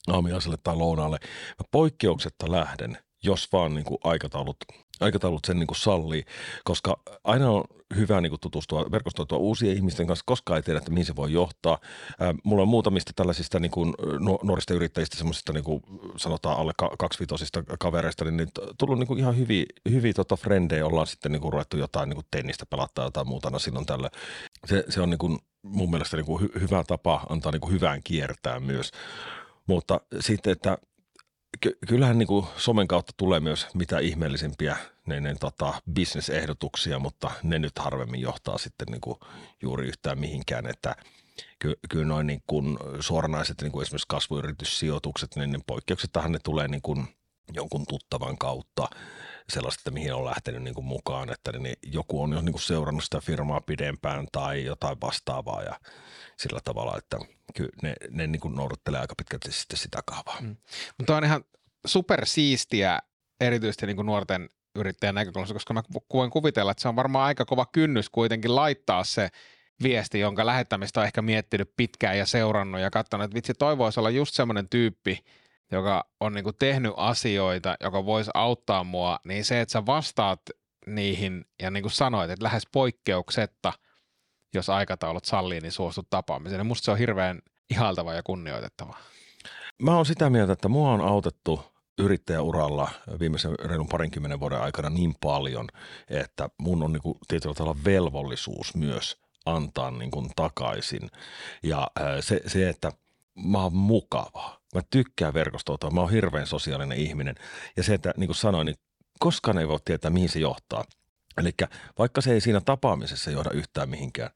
aamiaiselle 0.07 0.57
tai 0.63 0.75
lounaalle. 0.75 1.17
Mä 1.49 1.65
poikkeuksetta 1.71 2.51
lähden, 2.51 2.97
jos 3.23 3.51
vaan 3.51 3.73
niin 3.73 3.85
kuin 3.85 3.97
aikataulut 4.03 4.57
aikataulut 4.99 5.45
sen 5.45 5.59
niin 5.59 5.67
kuin 5.67 5.77
sallii, 5.77 6.23
koska 6.63 6.99
aina 7.23 7.49
on 7.49 7.63
hyvä 7.95 8.21
niin 8.21 8.29
kuin 8.29 8.39
tutustua, 8.39 8.85
verkostoitua 8.91 9.37
uusien 9.37 9.75
ihmisten 9.75 10.07
kanssa, 10.07 10.23
koska 10.25 10.55
ei 10.55 10.61
tiedä, 10.61 10.77
että 10.77 10.91
mihin 10.91 11.05
se 11.05 11.15
voi 11.15 11.33
johtaa. 11.33 11.77
Ää, 12.19 12.33
mulla 12.43 12.61
on 12.61 12.67
muutamista 12.67 13.11
tällaisista 13.15 13.59
niin 13.59 13.71
kuin 13.71 13.93
nuorista 14.43 14.73
yrittäjistä, 14.73 15.17
semmoisista 15.17 15.53
niin 15.53 15.63
kuin 15.63 15.83
sanotaan 16.17 16.57
alle 16.57 16.73
kaksivitosista 16.99 17.63
kavereista, 17.79 18.25
niin, 18.25 18.37
niin 18.37 18.49
tullut 18.79 18.99
niin 18.99 19.07
kuin 19.07 19.19
ihan 19.19 19.37
hyviä, 19.37 19.65
hyviä 19.89 20.13
tota 20.13 20.35
frendejä, 20.35 20.85
ollaan 20.85 21.07
sitten 21.07 21.31
niin 21.31 21.41
kuin 21.41 21.53
ruvettu 21.53 21.77
jotain 21.77 22.09
niin 22.09 22.15
kuin 22.17 22.27
tennistä 22.31 22.65
pelattaa 22.65 23.05
jotain 23.05 23.27
muutana 23.27 23.59
silloin 23.59 23.85
tällä. 23.85 24.09
Se, 24.65 24.83
se 24.89 25.01
on 25.01 25.09
niin 25.09 25.17
kuin 25.17 25.39
mun 25.61 25.91
mielestä 25.91 26.17
niin 26.17 26.25
kuin 26.25 26.41
hy, 26.41 26.49
hyvä 26.61 26.83
tapa 26.83 27.25
antaa 27.29 27.51
niin 27.51 27.61
kuin 27.61 27.73
hyvään 27.73 28.01
kiertää 28.03 28.59
myös. 28.59 28.91
Mutta 29.67 30.01
sitten, 30.19 30.51
että 30.51 30.77
ky- 31.63 31.77
kyllähän 31.87 32.19
niin 32.19 32.27
kuin 32.27 32.45
somen 32.57 32.87
kautta 32.87 33.13
tulee 33.17 33.39
myös 33.39 33.67
mitä 33.73 33.99
ihmeellisimpiä 33.99 34.77
ne, 35.05 35.19
ne 35.19 35.35
tota, 35.39 35.73
bisnesehdotuksia, 35.93 36.99
mutta 36.99 37.31
ne 37.43 37.59
nyt 37.59 37.79
harvemmin 37.79 38.21
johtaa 38.21 38.57
sitten 38.57 38.87
niin 38.87 39.01
kuin 39.01 39.19
juuri 39.61 39.87
yhtään 39.87 40.19
mihinkään, 40.19 40.65
että 40.65 40.95
ky- 41.59 41.79
kyllä 41.89 42.05
noin 42.05 42.27
niin 42.27 42.43
kuin 42.47 42.77
suoranaiset 42.99 43.61
niin 43.61 43.71
kuin 43.71 43.81
esimerkiksi 43.81 44.07
kasvuyrityssijoitukset, 44.07 45.35
niin 45.35 45.51
ne 45.51 45.59
poikkeuksetahan 45.67 46.31
ne 46.31 46.39
tulee 46.43 46.67
niin 46.67 46.81
kuin 46.81 47.07
jonkun 47.55 47.85
tuttavan 47.87 48.37
kautta 48.37 48.87
sellaista, 49.49 49.79
että 49.79 49.91
mihin 49.91 50.13
on 50.13 50.25
lähtenyt 50.25 50.63
niin 50.63 50.75
kuin 50.75 50.85
mukaan, 50.85 51.29
että 51.29 51.51
niin 51.51 51.75
joku 51.83 52.21
on 52.21 52.31
jo 52.31 52.41
niin 52.41 52.53
kuin 52.53 52.61
seurannut 52.61 53.03
sitä 53.03 53.21
firmaa 53.21 53.61
pidempään 53.61 54.27
tai 54.31 54.65
jotain 54.65 54.97
vastaavaa 55.01 55.63
ja 55.63 55.79
sillä 56.37 56.59
tavalla, 56.63 56.97
että 56.97 57.17
kyllä 57.55 57.69
ne, 57.81 57.95
ne 58.09 58.27
niin 58.27 58.39
kuin 58.39 58.55
noudattelee 58.55 58.99
aika 58.99 59.15
pitkälti 59.17 59.51
sitten 59.51 59.77
sitä 59.77 59.99
kaavaa. 60.05 60.41
Mm. 60.41 60.55
Mutta 60.97 61.17
on 61.17 61.23
ihan 61.23 61.43
supersiistiä 61.85 62.99
erityisesti 63.41 63.85
niin 63.85 63.95
kuin 63.95 64.05
nuorten 64.05 64.49
yrittäjän 64.75 65.15
näkökulmasta, 65.15 65.53
koska 65.53 65.73
mä 65.73 65.83
voin 66.13 66.31
kuvitella, 66.31 66.71
että 66.71 66.81
se 66.81 66.87
on 66.87 66.95
varmaan 66.95 67.25
aika 67.25 67.45
kova 67.45 67.65
kynnys 67.65 68.09
kuitenkin 68.09 68.55
laittaa 68.55 69.03
se 69.03 69.29
viesti, 69.83 70.19
jonka 70.19 70.45
lähettämistä 70.45 70.99
on 70.99 71.05
ehkä 71.05 71.21
miettinyt 71.21 71.73
pitkään 71.77 72.17
ja 72.17 72.25
seurannut 72.25 72.81
ja 72.81 72.91
katsonut, 72.91 73.25
että 73.25 73.35
vitsi, 73.35 73.53
toi 73.53 73.77
voisi 73.77 73.99
olla 73.99 74.09
just 74.09 74.33
semmoinen 74.33 74.69
tyyppi, 74.69 75.19
joka 75.73 76.05
on 76.19 76.33
niin 76.33 76.43
kuin 76.43 76.55
tehnyt 76.59 76.93
asioita, 76.97 77.75
joka 77.79 78.05
voisi 78.05 78.31
auttaa 78.33 78.83
mua, 78.83 79.19
niin 79.25 79.45
se, 79.45 79.61
että 79.61 79.71
sä 79.71 79.85
vastaat 79.85 80.41
niihin 80.85 81.45
ja 81.61 81.71
niin 81.71 81.83
kuin 81.83 81.91
sanoit, 81.91 82.31
että 82.31 82.43
lähes 82.43 82.67
poikkeuksetta, 82.71 83.73
jos 84.53 84.69
aikataulut 84.69 85.25
sallii, 85.25 85.61
niin 85.61 85.71
suostut 85.71 86.09
tapaamiseen. 86.09 86.59
Ja 86.59 86.63
musta 86.63 86.85
se 86.85 86.91
on 86.91 86.97
hirveän 86.97 87.39
ihaltava 87.69 88.13
ja 88.13 88.23
kunnioitettava. 88.23 88.97
Mä 89.81 89.95
oon 89.95 90.05
sitä 90.05 90.29
mieltä, 90.29 90.53
että 90.53 90.67
mua 90.67 90.91
on 90.91 91.01
autettu 91.01 91.73
yrittäjäuralla 91.99 92.89
viimeisen 93.19 93.59
reilun 93.59 93.87
parinkymmenen 93.87 94.39
vuoden 94.39 94.61
aikana 94.61 94.89
niin 94.89 95.15
paljon, 95.21 95.67
että 96.09 96.49
mun 96.57 96.83
on 96.83 96.93
niin 96.93 97.01
kuin 97.01 97.17
tietyllä 97.27 97.55
tavalla 97.55 97.83
velvollisuus 97.85 98.75
myös 98.75 99.17
antaa 99.45 99.91
niin 99.91 100.11
kuin 100.11 100.29
takaisin. 100.35 101.09
Ja 101.63 101.87
se, 102.19 102.41
se, 102.47 102.69
että 102.69 102.91
mä 103.35 103.61
oon 103.63 103.75
mukava. 103.75 104.62
Mä 104.73 104.81
tykkään 104.89 105.33
verkostoutua, 105.33 105.89
mä 105.89 106.01
oon 106.01 106.11
hirveän 106.11 106.47
sosiaalinen 106.47 106.97
ihminen. 106.97 107.35
Ja 107.77 107.83
se, 107.83 107.93
että 107.93 108.13
niin 108.17 108.27
kuin 108.27 108.35
sanoin, 108.35 108.65
niin 108.65 108.75
koskaan 109.19 109.57
ei 109.57 109.67
voi 109.67 109.79
tietää, 109.85 110.11
mihin 110.11 110.29
se 110.29 110.39
johtaa. 110.39 110.83
Eli 111.37 111.51
vaikka 111.99 112.21
se 112.21 112.33
ei 112.33 112.41
siinä 112.41 112.61
tapaamisessa 112.61 113.31
johda 113.31 113.49
yhtään 113.51 113.89
mihinkään, 113.89 114.29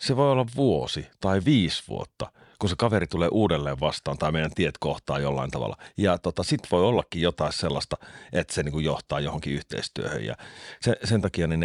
se 0.00 0.16
voi 0.16 0.30
olla 0.30 0.46
vuosi 0.56 1.06
tai 1.20 1.40
viisi 1.44 1.82
vuotta, 1.88 2.32
kun 2.58 2.70
se 2.70 2.76
kaveri 2.78 3.06
tulee 3.06 3.28
uudelleen 3.32 3.80
vastaan 3.80 4.18
tai 4.18 4.32
meidän 4.32 4.54
tiet 4.54 4.78
kohtaa 4.78 5.18
jollain 5.18 5.50
tavalla. 5.50 5.76
Ja 5.96 6.18
tota, 6.18 6.42
sitten 6.42 6.68
voi 6.70 6.82
ollakin 6.82 7.22
jotain 7.22 7.52
sellaista, 7.52 7.96
että 8.32 8.54
se 8.54 8.62
niin 8.62 8.72
kuin 8.72 8.84
johtaa 8.84 9.20
johonkin 9.20 9.52
yhteistyöhön. 9.52 10.24
Ja 10.24 10.36
se, 10.80 10.96
sen 11.04 11.20
takia 11.20 11.46
niin 11.46 11.64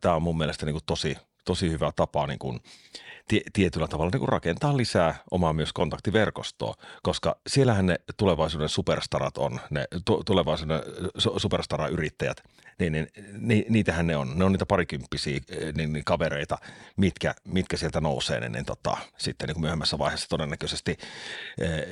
tämä 0.00 0.14
on 0.14 0.22
mun 0.22 0.38
mielestä 0.38 0.66
niin 0.66 0.74
kuin 0.74 0.84
tosi, 0.86 1.16
tosi 1.50 1.70
hyvä 1.70 1.92
tapa 1.96 2.26
niin 2.26 2.38
kuin 2.38 2.60
tietyllä 3.52 3.88
tavalla 3.88 4.10
niin 4.10 4.18
kuin 4.18 4.28
rakentaa 4.28 4.76
lisää 4.76 5.14
omaa 5.30 5.52
myös 5.52 5.72
kontaktiverkostoa, 5.72 6.74
koska 7.02 7.36
siellähän 7.46 7.86
ne 7.86 7.96
tulevaisuuden 8.16 8.68
superstarat 8.68 9.38
on, 9.38 9.60
ne 9.70 9.84
tulevaisuuden 10.26 10.80
superstara-yrittäjät, 11.36 12.42
niin, 12.78 12.92
niin, 12.92 13.08
niin, 13.38 13.64
niitähän 13.68 14.06
ne 14.06 14.16
on. 14.16 14.38
Ne 14.38 14.44
on 14.44 14.52
niitä 14.52 14.66
parikymppisiä 14.66 15.40
niin, 15.76 15.92
niin 15.92 16.04
kavereita, 16.04 16.58
mitkä, 16.96 17.34
mitkä 17.44 17.76
sieltä 17.76 18.00
nousee, 18.00 18.40
niin, 18.40 18.52
niin 18.52 18.64
tota, 18.64 18.96
sitten 19.18 19.46
niin 19.46 19.54
kuin 19.54 19.62
myöhemmässä 19.62 19.98
vaiheessa 19.98 20.28
todennäköisesti 20.28 20.96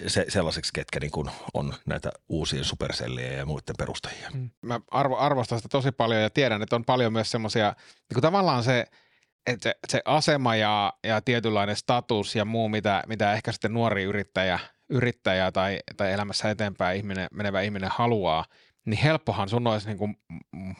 se, 0.06 0.24
sellaiseksi, 0.28 0.72
ketkä 0.74 1.00
niin 1.00 1.10
kuin 1.10 1.30
on 1.54 1.74
näitä 1.86 2.12
uusien 2.28 2.64
supersellien 2.64 3.38
ja 3.38 3.46
muiden 3.46 3.74
perustajia. 3.78 4.30
Mm. 4.34 4.50
Mä 4.62 4.80
arvo, 4.90 5.16
arvostan 5.16 5.58
sitä 5.58 5.68
tosi 5.68 5.92
paljon 5.92 6.22
ja 6.22 6.30
tiedän, 6.30 6.62
että 6.62 6.76
on 6.76 6.84
paljon 6.84 7.12
myös 7.12 7.30
semmoisia, 7.30 7.74
niin 8.14 8.22
tavallaan 8.22 8.62
se– 8.62 8.84
että 9.46 9.62
se, 9.62 9.74
se 9.88 10.02
asema 10.04 10.56
ja, 10.56 10.92
ja 11.04 11.20
tietynlainen 11.20 11.76
status 11.76 12.36
ja 12.36 12.44
muu, 12.44 12.68
mitä, 12.68 13.02
mitä 13.06 13.32
ehkä 13.32 13.52
sitten 13.52 13.74
nuori 13.74 14.02
yrittäjä, 14.02 14.58
yrittäjä 14.90 15.52
tai, 15.52 15.80
tai 15.96 16.12
elämässä 16.12 16.50
eteenpäin 16.50 16.96
ihminen, 16.96 17.26
menevä 17.32 17.60
ihminen 17.60 17.90
haluaa, 17.92 18.44
niin 18.86 18.98
helppohan 18.98 19.48
sun 19.48 19.66
olisi 19.66 19.86
niin 19.86 19.98
kuin 19.98 20.16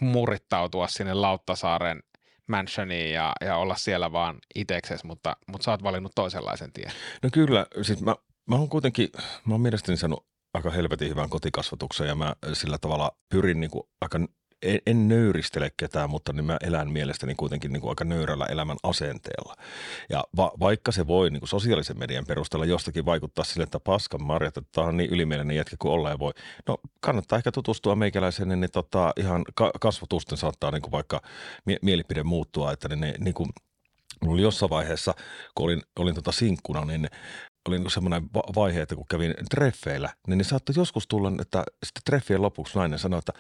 murittautua 0.00 0.88
sinne 0.88 1.14
Lauttasaaren 1.14 2.02
mansioniin 2.48 3.12
ja, 3.12 3.32
ja 3.40 3.56
olla 3.56 3.74
siellä 3.74 4.12
vaan 4.12 4.38
itseksesi, 4.54 5.06
mutta, 5.06 5.36
mutta 5.46 5.64
sä 5.64 5.70
oot 5.70 5.82
valinnut 5.82 6.12
toisenlaisen 6.14 6.72
tien. 6.72 6.92
No 7.22 7.28
kyllä, 7.32 7.66
siis 7.82 8.02
mä, 8.02 8.16
mä 8.48 8.56
oon 8.56 8.68
kuitenkin, 8.68 9.08
mä 9.46 9.54
oon 9.54 9.60
mielestäni 9.60 9.96
saanut 9.96 10.26
aika 10.54 10.70
helvetin 10.70 11.10
hyvän 11.10 11.30
kotikasvatuksen 11.30 12.08
ja 12.08 12.14
mä 12.14 12.34
sillä 12.52 12.78
tavalla 12.78 13.10
pyrin 13.28 13.60
niin 13.60 13.70
kuin 13.70 13.82
aika 14.00 14.18
en, 14.62 14.78
en 14.86 15.08
nöyristele 15.08 15.70
ketään, 15.76 16.10
mutta 16.10 16.32
niin 16.32 16.44
mä 16.44 16.56
elän 16.60 16.90
mielestäni 16.90 17.34
kuitenkin 17.34 17.72
niin 17.72 17.80
kuin 17.80 17.90
aika 17.90 18.04
nöyrällä 18.04 18.46
elämän 18.46 18.76
asenteella. 18.82 19.54
Ja 20.10 20.24
va, 20.36 20.52
vaikka 20.60 20.92
se 20.92 21.06
voi 21.06 21.30
niin 21.30 21.40
kuin 21.40 21.48
sosiaalisen 21.48 21.98
median 21.98 22.24
perusteella 22.26 22.66
jostakin 22.66 23.04
vaikuttaa 23.06 23.44
sille, 23.44 23.64
että 23.64 23.80
paskan 23.80 24.22
marjat, 24.22 24.56
että 24.56 24.70
tämä 24.72 24.86
on 24.86 24.96
niin 24.96 25.10
ylimielinen 25.10 25.56
jätkä 25.56 25.76
kuin 25.78 25.92
olleen 25.92 26.18
voi. 26.18 26.32
No 26.68 26.78
kannattaa 27.00 27.36
ehkä 27.36 27.52
tutustua 27.52 27.96
meikäläiseen, 27.96 28.48
niin, 28.48 28.60
niin 28.60 28.70
tota, 28.70 29.12
ihan 29.16 29.44
ka- 29.54 29.72
kasvatusten 29.80 30.38
saattaa 30.38 30.70
niin 30.70 30.82
kuin 30.82 30.92
vaikka 30.92 31.22
mie- 31.64 31.78
mielipide 31.82 32.22
muuttua, 32.22 32.72
että 32.72 32.88
niin, 32.88 33.14
niin 33.18 33.34
kuin 33.34 33.48
Mulla 34.22 34.34
oli 34.34 34.42
jossain 34.42 34.70
vaiheessa, 34.70 35.14
kun 35.54 35.64
olin, 35.64 35.82
olin 35.98 36.14
tota 36.14 36.32
sinkkuna, 36.32 36.84
niin 36.84 37.08
oli 37.68 37.78
niin 37.78 37.90
semmoinen 37.90 38.22
vaihe, 38.34 38.82
että 38.82 38.94
kun 38.96 39.06
kävin 39.10 39.34
treffeillä, 39.50 40.10
niin 40.26 40.38
ne 40.38 40.44
saattoi 40.44 40.74
joskus 40.76 41.06
tulla, 41.08 41.32
että 41.40 41.64
sitten 41.86 42.02
treffien 42.06 42.42
lopuksi 42.42 42.78
nainen 42.78 42.98
sanoi, 42.98 43.18
että 43.18 43.32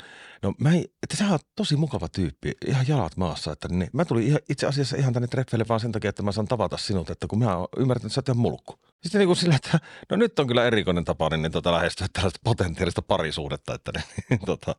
no 0.42 0.54
mä 0.60 0.72
ei, 0.72 0.92
että 1.02 1.16
sä 1.16 1.30
oot 1.30 1.46
tosi 1.56 1.76
mukava 1.76 2.08
tyyppi, 2.08 2.52
ihan 2.66 2.88
jalat 2.88 3.16
maassa, 3.16 3.52
että 3.52 3.68
niin, 3.68 3.90
mä 3.92 4.04
tulin 4.04 4.26
ihan, 4.26 4.40
itse 4.48 4.66
asiassa 4.66 4.96
ihan 4.96 5.12
tänne 5.12 5.28
treffeille 5.28 5.66
vaan 5.68 5.80
sen 5.80 5.92
takia, 5.92 6.08
että 6.08 6.22
mä 6.22 6.32
saan 6.32 6.48
tavata 6.48 6.76
sinut, 6.76 7.10
että 7.10 7.26
kun 7.26 7.38
mä 7.38 7.56
oon 7.56 7.68
ymmärtänyt, 7.76 8.12
että 8.16 8.26
sä 8.26 8.32
oot 8.32 8.38
mulkku. 8.38 8.78
Sitten 9.02 9.18
niin 9.18 9.28
kuin 9.28 9.36
sillä, 9.36 9.56
että 9.56 9.78
no 10.10 10.16
nyt 10.16 10.38
on 10.38 10.46
kyllä 10.46 10.64
erikoinen 10.64 11.04
tapa, 11.04 11.28
niin, 11.28 11.42
niin 11.42 11.52
tota 11.52 11.72
lähestyä 11.72 12.06
tällaista 12.12 12.40
potentiaalista 12.44 13.02
parisuudetta, 13.02 13.74
että 13.74 13.92
niin, 14.30 14.40
tota, 14.46 14.74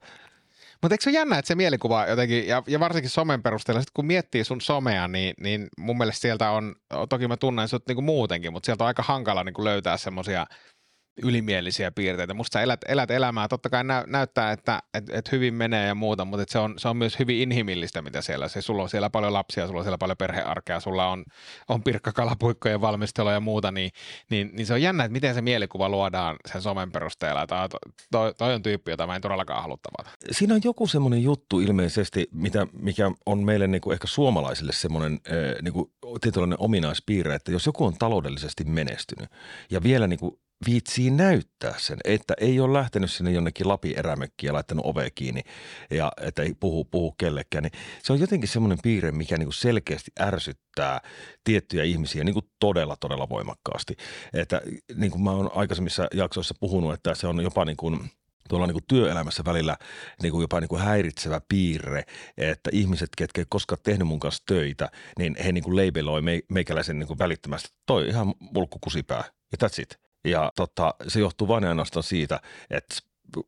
mutta 0.82 0.94
eikö 0.94 1.04
se 1.04 1.12
jännä, 1.12 1.38
että 1.38 1.48
se 1.48 1.56
mielikuva 1.56 2.06
jotenkin, 2.06 2.48
ja, 2.48 2.64
ja 2.68 2.80
varsinkin 2.80 3.10
somen 3.10 3.44
perusteella, 3.44 3.82
sit 3.82 3.92
kun 3.94 4.06
miettii 4.06 4.44
sun 4.44 4.62
somea, 4.62 5.08
niin, 5.08 5.34
niin 5.40 5.68
mun 5.78 5.98
mielestä 5.98 6.22
sieltä 6.22 6.52
on, 6.52 6.76
toki 7.10 7.28
mä 7.28 7.38
tunnen 7.38 7.68
sut 7.68 7.88
niinku 7.88 8.02
muutenkin, 8.02 8.54
mutta 8.54 8.66
sieltä 8.66 8.84
on 8.84 8.88
aika 8.88 9.04
hankala 9.04 9.44
niinku 9.44 9.64
löytää 9.64 9.98
semmoisia– 9.98 10.46
ylimielisiä 11.24 11.92
piirteitä. 11.92 12.34
Musta 12.34 12.54
sä 12.54 12.62
elät, 12.62 12.80
elät 12.88 13.12
elämää. 13.12 13.48
Totta 13.48 13.70
kai 13.70 13.84
nä, 13.84 14.04
näyttää, 14.08 14.52
että 14.52 14.84
et, 14.94 15.10
et 15.10 15.32
hyvin 15.32 15.54
menee 15.54 15.88
ja 15.88 15.96
muuta, 15.96 16.26
mutta 16.26 16.46
se 16.48 16.60
on, 16.60 16.74
se 16.78 16.88
on 16.88 16.98
myös 16.98 17.20
hyvin 17.20 17.42
inhimillistä, 17.42 18.02
mitä 18.02 18.22
siellä. 18.22 18.48
Se, 18.48 18.62
sulla 18.62 18.84
on 18.84 18.90
siellä 18.90 19.10
paljon 19.10 19.34
lapsia, 19.34 19.68
sulla 19.68 19.80
on 19.80 19.84
siellä 19.84 19.98
paljon 19.98 20.18
perhearkea, 20.18 20.80
sulla 20.80 21.08
on, 21.08 21.24
on 21.70 21.84
pirkkakalapuikkojen 21.84 22.82
valmistelua 22.82 23.32
ja 23.32 23.40
muuta, 23.40 23.72
niin, 23.72 23.92
niin, 24.30 24.50
niin, 24.54 24.66
se 24.66 24.74
on 24.74 24.82
jännä, 24.82 25.04
että 25.04 25.14
miten 25.14 25.34
se 25.34 25.42
mielikuva 25.42 25.90
luodaan 25.90 26.36
sen 26.52 26.62
somen 26.62 26.92
perusteella. 26.92 27.48
Toi, 27.48 27.60
toi, 28.12 28.34
toi 28.34 28.54
on 28.54 28.62
tyyppi, 28.62 28.92
jota 28.92 29.08
mä 29.08 29.16
en 29.16 29.22
todellakaan 29.22 29.62
halua. 29.62 29.78
Siinä 30.32 30.54
on 30.56 30.62
joku 30.64 30.88
semmoinen 30.88 31.24
juttu 31.24 31.60
ilmeisesti, 31.60 32.30
mitä, 32.32 32.68
mikä 32.74 33.12
on 33.26 33.44
meille 33.44 33.68
niin 33.68 33.82
kuin 33.82 33.94
ehkä 33.94 34.08
suomalaisille 34.08 34.72
semmoinen 34.72 35.20
niin 35.62 35.74
kuin 35.74 35.92
tietynlainen 36.22 36.62
ominaispiirre, 36.62 37.36
että 37.36 37.52
jos 37.52 37.66
joku 37.66 37.86
on 37.86 37.98
taloudellisesti 38.00 38.64
menestynyt 38.64 39.30
ja 39.70 39.84
vielä 39.84 40.08
niin 40.08 40.20
kuin 40.20 40.40
viitsii 40.66 41.12
näyttää 41.12 41.76
sen, 41.78 41.98
että 42.04 42.34
ei 42.38 42.60
ole 42.60 42.74
lähtenyt 42.74 43.12
sinne 43.12 43.32
jonnekin 43.32 43.68
Lapin 43.68 44.00
erämökkiin 44.00 44.48
ja 44.48 44.54
laittanut 44.54 44.86
ove 44.86 45.10
kiinni 45.10 45.42
ja 45.92 46.12
että 46.22 46.42
ei 46.42 46.54
puhu, 46.60 46.86
puhu 46.86 47.12
kellekään, 47.18 47.64
niin 47.64 47.72
se 48.04 48.14
on 48.14 48.20
jotenkin 48.20 48.50
semmoinen 48.50 48.78
piirre, 48.84 49.12
mikä 49.12 49.38
niin 49.38 49.46
kuin 49.46 49.54
selkeästi 49.54 50.12
ärsyttää 50.20 51.02
tiettyjä 51.44 51.84
ihmisiä 51.84 52.24
niin 52.24 52.34
kuin 52.34 52.46
todella, 52.60 52.96
todella 53.00 53.30
voimakkaasti. 53.30 53.96
Että 54.34 54.62
niin 54.96 55.12
kuin 55.12 55.22
mä 55.22 55.32
oon 55.32 55.50
aikaisemmissa 55.56 56.08
jaksoissa 56.14 56.56
puhunut, 56.60 56.94
että 56.94 57.16
se 57.16 57.28
on 57.28 57.44
jopa 57.44 57.66
niin 57.66 57.78
kuin 57.78 58.10
tuolla 58.50 58.68
niin 58.68 58.74
kuin 58.74 58.86
työelämässä 58.88 59.44
välillä 59.46 59.78
niin 60.24 60.32
kuin 60.32 60.42
jopa 60.42 60.60
niin 60.60 60.70
kuin 60.70 60.82
häiritsevä 60.82 61.42
piirre, 61.50 62.04
että 62.38 62.70
ihmiset, 62.74 63.10
ketkä 63.18 63.42
ei 63.42 63.46
koskaan 63.50 63.82
tehnyt 63.84 64.08
mun 64.08 64.20
kanssa 64.20 64.44
töitä, 64.46 64.90
niin 65.20 65.36
he 65.46 65.52
niin 65.52 65.64
kuin 65.64 65.76
labeloi 65.76 66.22
meikäläisen 66.50 67.00
niin 67.00 67.08
kuin 67.08 67.20
välittömästi, 67.20 67.70
toi 67.86 68.08
ihan 68.08 68.34
mulkku 68.40 68.80
kusipää 68.82 69.24
ja 69.52 69.68
that's 69.68 69.82
it. 69.82 70.09
Ja 70.30 70.52
tota, 70.56 70.94
se 71.08 71.20
johtuu 71.20 71.48
vain 71.48 71.66
ainoastaan 71.66 72.04
siitä, 72.04 72.40
että 72.70 72.96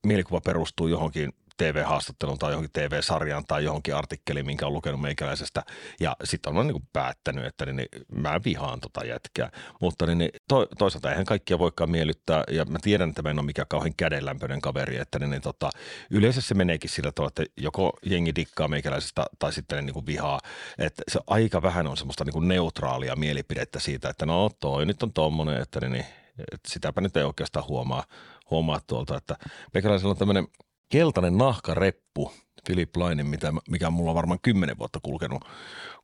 mielikuva 0.06 0.42
perustuu 0.42 0.88
johonkin 0.88 1.34
TV-haastatteluun 1.58 2.40
tai 2.40 2.52
johonkin 2.52 2.72
TV-sarjaan 2.74 3.46
tai 3.48 3.64
johonkin 3.64 3.96
artikkeliin, 3.96 4.46
minkä 4.46 4.68
on 4.68 4.74
lukenut 4.74 5.02
meikäläisestä. 5.02 5.64
Ja 6.00 6.16
sitten 6.24 6.58
on 6.58 6.68
niin 6.68 6.88
päättänyt, 6.94 7.46
että 7.46 7.66
niin, 7.66 7.76
niin, 7.76 7.88
mä 8.16 8.40
vihaan 8.46 8.80
tota 8.80 9.06
jätkää. 9.06 9.52
Mutta 9.82 10.06
niin, 10.06 10.18
niin, 10.18 10.32
to, 10.48 10.68
toisaalta 10.78 11.10
eihän 11.10 11.26
kaikkia 11.26 11.60
voikaan 11.60 11.92
miellyttää. 11.92 12.44
Ja 12.52 12.66
mä 12.66 12.80
tiedän, 12.82 13.10
että 13.10 13.22
mä 13.22 13.30
en 13.30 13.40
ole 13.40 13.46
mikään 13.46 13.68
kauhean 13.68 13.94
kädenlämpöinen 13.98 14.62
kaveri. 14.62 14.98
Että 14.98 15.20
niin, 15.20 15.30
niin, 15.30 15.42
tota, 15.42 15.70
yleensä 16.10 16.42
se 16.42 16.54
meneekin 16.54 16.90
sillä 16.90 17.12
tavalla, 17.12 17.34
että 17.38 17.54
joko 17.58 17.94
jengi 18.06 18.36
dikkaa 18.36 18.68
meikäläisestä 18.68 19.26
tai 19.40 19.54
sitten 19.54 19.86
niin 19.86 19.94
kuin 19.94 20.06
vihaa. 20.06 20.40
Että 20.78 21.04
se 21.08 21.20
aika 21.28 21.62
vähän 21.62 21.88
on 21.88 21.98
semmoista 21.98 22.26
niin 22.26 22.48
neutraalia 22.48 23.16
mielipidettä 23.16 23.80
siitä, 23.80 24.10
että 24.10 24.26
no 24.26 24.50
toi 24.60 24.86
nyt 24.86 25.04
on 25.04 25.14
tommonen, 25.14 25.62
että 25.62 25.80
niin, 25.80 25.92
niin 25.92 26.06
et 26.52 26.60
sitäpä 26.68 27.02
nyt 27.02 27.18
ei 27.18 27.24
oikeastaan 27.24 27.68
huomaa, 27.68 28.04
huomaa 28.52 28.80
tuolta, 28.88 29.18
että 29.18 29.36
meikäläisellä 29.74 30.12
on 30.12 30.18
tämmöinen 30.18 30.48
keltainen 30.90 31.38
nahkareppu 31.38 32.32
Philip 32.66 32.98
Lainin, 32.98 33.28
mitä, 33.28 33.54
mikä 33.70 33.90
mulla 33.90 34.12
on 34.12 34.16
varmaan 34.16 34.40
kymmenen 34.42 34.78
vuotta 34.78 35.00
kulkenut, 35.04 35.46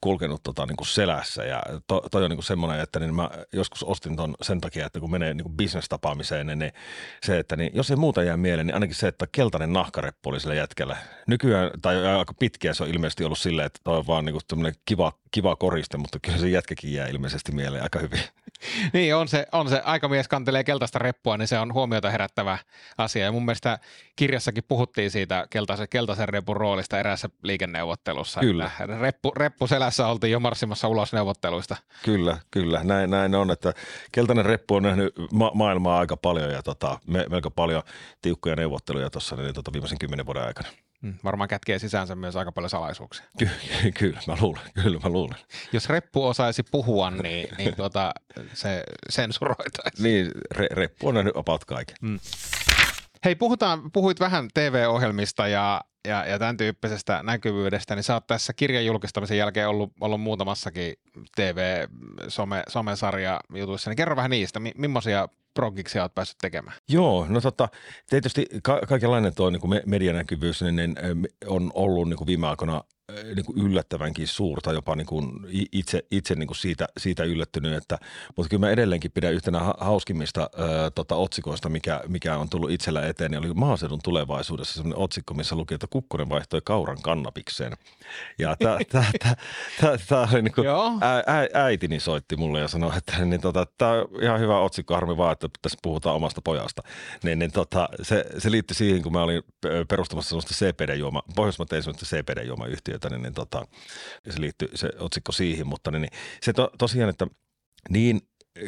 kulkenut 0.02 0.44
tota, 0.44 0.66
niin 0.66 0.78
kuin 0.78 0.88
selässä. 0.88 1.44
Ja 1.44 1.64
to, 1.88 2.02
toi 2.12 2.24
on 2.24 2.30
niin 2.30 2.38
kuin 2.38 2.46
semmoinen, 2.46 2.80
että 2.80 3.00
niin 3.00 3.16
mä 3.16 3.30
joskus 3.54 3.84
ostin 3.84 4.16
ton 4.16 4.36
sen 4.42 4.62
takia, 4.62 4.86
että 4.86 5.00
kun 5.00 5.12
menee 5.12 5.34
niin 5.34 5.44
kuin 5.44 5.58
business-tapaamiseen, 5.58 6.48
niin, 6.48 6.60
niin 6.60 6.72
se, 7.24 7.40
että 7.40 7.56
niin, 7.56 7.72
jos 7.74 7.92
ei 7.92 7.98
muuta 7.98 8.24
jää 8.24 8.38
mieleen, 8.38 8.68
niin 8.68 8.74
ainakin 8.74 8.96
se, 8.96 9.08
että 9.08 9.28
keltainen 9.32 9.74
nahkareppu 9.74 10.30
oli 10.30 10.40
sillä 10.40 10.56
jätkellä. 10.56 10.98
Nykyään, 11.28 11.72
tai 11.82 12.08
aika 12.08 12.34
pitkiä 12.40 12.74
se 12.74 12.84
on 12.84 12.90
ilmeisesti 12.90 13.24
ollut 13.24 13.38
silleen, 13.38 13.66
että 13.66 13.80
toi 13.84 13.98
on 13.98 14.08
vaan 14.08 14.26
niin 14.26 14.36
kuin 14.50 14.74
kiva, 14.86 15.12
kiva 15.32 15.56
koriste, 15.56 15.98
mutta 15.98 16.20
kyllä 16.20 16.38
se 16.38 16.50
jätkäkin 16.50 16.94
jää 16.94 17.08
ilmeisesti 17.08 17.52
mieleen 17.52 17.84
aika 17.84 18.00
hyvin. 18.00 18.20
niin, 18.94 19.16
on 19.16 19.28
se, 19.28 19.48
on 19.52 19.70
se 19.70 19.82
aikamies 19.86 20.28
kantelee 20.28 20.64
keltaista 20.64 21.00
reppua, 21.00 21.38
niin 21.38 21.48
se 21.48 21.60
on 21.60 21.74
huomiota 21.74 22.10
herättävä 22.10 22.58
asia. 22.98 23.26
Ja 23.26 23.32
mun 23.32 23.46
mielestä 23.46 23.80
kirjassakin 24.16 24.64
puhuttiin 24.68 25.12
siitä 25.12 25.48
keltaisen, 25.50 25.88
keltaisen 25.90 26.30
repun 26.30 26.58
roolista 26.58 27.00
erässä 27.00 27.30
liikenneuvottelussa. 27.44 28.40
Kyllä. 28.40 28.72
Reppu, 29.02 29.32
reppu 29.32 29.68
selässä 29.92 30.08
oltiin 30.08 30.32
jo 30.32 30.40
marssimassa 30.40 30.88
ulos 30.88 31.14
neuvotteluista. 31.14 31.76
Kyllä, 32.04 32.38
kyllä. 32.52 32.84
Näin, 32.84 33.10
näin 33.10 33.36
on, 33.36 33.52
että 33.52 33.74
keltainen 34.12 34.46
reppu 34.46 34.76
on 34.76 34.84
nähnyt 34.84 35.14
ma- 35.32 35.52
maailmaa 35.54 36.00
aika 36.00 36.18
paljon 36.18 36.52
ja 36.52 36.64
tota, 36.64 37.00
me, 37.08 37.26
melko 37.30 37.52
paljon 37.52 37.84
tiukkoja 38.22 38.56
neuvotteluja 38.56 39.10
tuossa 39.10 39.36
niin, 39.36 39.54
tota, 39.54 39.74
viimeisen 39.74 39.98
kymmenen 39.98 40.26
vuoden 40.26 40.44
aikana. 40.44 40.70
Mm, 41.02 41.14
varmaan 41.24 41.48
kätkee 41.48 41.80
sisäänsä 41.80 42.16
myös 42.16 42.36
aika 42.36 42.52
paljon 42.52 42.70
salaisuuksia. 42.70 43.26
Ky- 43.38 43.50
kyllä, 44.00 44.20
mä 44.28 44.38
luulen. 44.42 44.62
Kyllä, 44.84 45.00
mä 45.04 45.10
luulen. 45.10 45.38
Jos 45.72 45.90
reppu 45.90 46.26
osaisi 46.28 46.64
puhua, 46.64 47.12
niin, 47.12 47.50
niin 47.58 47.76
tuota, 47.76 48.14
se 48.54 48.84
sensuroitaisiin. 49.10 50.04
Niin, 50.04 50.32
re- 50.56 50.76
reppu 50.76 51.08
on 51.08 51.14
nähnyt 51.16 51.38
about 51.38 51.66
kaiken. 51.66 51.96
Mm. 52.02 52.20
Hei, 53.26 53.36
puhutaan, 53.36 53.92
puhuit 53.92 54.20
vähän 54.20 54.48
TV-ohjelmista 54.54 55.48
ja, 55.48 55.82
ja, 56.08 56.26
ja 56.26 56.40
tämän 56.40 56.58
tyyppisestä 56.58 57.24
näkyvyydestä, 57.24 57.96
niin 57.96 58.04
sä 58.04 58.14
oot 58.14 58.28
tässä 58.28 58.54
kirjan 58.54 58.86
julkistamisen 58.86 59.38
jälkeen 59.38 59.70
ollut, 59.70 59.92
ollut 60.02 60.22
muutamassakin 60.22 60.94
TV-somesarja 61.36 63.40
jutuissa, 63.56 63.90
niin 63.90 63.98
kerro 63.98 64.16
vähän 64.16 64.32
niistä, 64.32 64.60
M- 64.60 64.72
millaisia 64.78 65.30
progiksi 65.54 66.00
olet 66.00 66.16
päässyt 66.16 66.38
tekemään? 66.38 66.78
Joo, 66.90 67.26
no 67.30 67.42
tota, 67.42 67.70
tietysti 68.10 68.46
ka- 68.64 68.82
kaikenlainen 68.88 69.36
tuo 69.36 69.50
niin 69.50 69.62
medianäkyvyys 69.86 70.62
niin, 70.62 70.76
niin, 70.76 70.96
on 71.48 71.72
ollut 71.74 72.10
niin 72.10 72.18
kuin 72.18 72.28
viime 72.28 72.48
aikoina 72.48 72.84
niin 73.36 73.46
kuin 73.46 73.58
yllättävänkin 73.66 74.28
suurta, 74.28 74.74
jopa 74.74 74.96
niin 74.96 75.08
kuin 75.08 75.32
itse, 75.72 76.06
itse 76.12 76.36
niin 76.36 76.48
kuin 76.48 76.58
siitä, 76.58 76.88
siitä 76.98 77.24
yllättynyt, 77.24 77.74
että, 77.74 77.98
mutta 78.36 78.50
kyllä 78.50 78.66
mä 78.66 78.72
edelleenkin 78.72 79.12
pidän 79.12 79.34
yhtenä 79.34 79.60
hauskimmista 79.78 80.42
ää, 80.42 80.90
tota, 80.90 81.16
otsikoista, 81.16 81.70
mikä, 81.70 82.02
mikä 82.08 82.38
on 82.38 82.50
tullut 82.50 82.72
itsellä 82.72 83.06
eteen, 83.08 83.32
niin 83.32 83.46
oli 83.46 83.54
maaseudun 83.54 84.00
tulevaisuudessa 84.04 84.74
sellainen 84.74 84.98
otsikko, 84.98 85.34
missä 85.34 85.56
luki, 85.56 85.74
että 85.74 85.88
Kukkonen 85.90 86.30
vaihtoi 86.30 86.62
kauran 86.64 87.02
kannabikseen. 87.02 87.74
Ja 88.40 88.56
tämä 88.56 88.78
oli 90.34 90.42
niin 90.42 90.54
kuin, 90.54 90.68
ä, 90.68 91.18
ä, 91.18 91.64
äitini 91.64 92.00
soitti 92.00 92.36
mulle 92.36 92.60
ja 92.60 92.68
sanoi, 92.68 92.98
että 92.98 93.26
niin, 93.26 93.42
tota, 93.42 93.66
tämä 93.78 93.92
on 93.92 94.08
ihan 94.22 94.40
hyvä 94.40 94.60
otsikko, 94.60 94.94
harmi 94.94 95.18
vaan, 95.18 95.34
että 95.34 95.48
tässä 95.62 95.80
puhutaan 95.82 96.16
omasta 96.16 96.42
pojasta. 96.42 96.82
Niin, 97.24 97.40
niin 97.40 97.52
tota, 97.52 97.90
se, 98.02 98.26
se 98.38 98.52
liittyi 98.52 98.76
siihen, 98.76 99.04
kun 99.04 99.12
mä 99.12 99.24
olin 99.24 99.44
perustamassa 99.88 100.30
sellaista 100.30 100.54
CPD-juoma, 100.54 101.24
Pohjoismaat 101.36 101.70
sellaista 101.70 102.06
CPD-juomayhtiötä, 102.06 102.97
niin, 103.10 103.22
niin 103.22 103.34
tota, 103.34 103.68
se 104.30 104.42
liittyy 104.42 104.70
se 104.76 104.90
otsikko 105.00 105.32
siihen, 105.32 105.68
mutta 105.68 105.92
niin, 105.92 106.02
niin 106.02 106.12
se 106.44 106.54
to, 106.54 106.72
tosiaan, 106.78 107.10
että 107.10 107.28
niin 107.90 108.22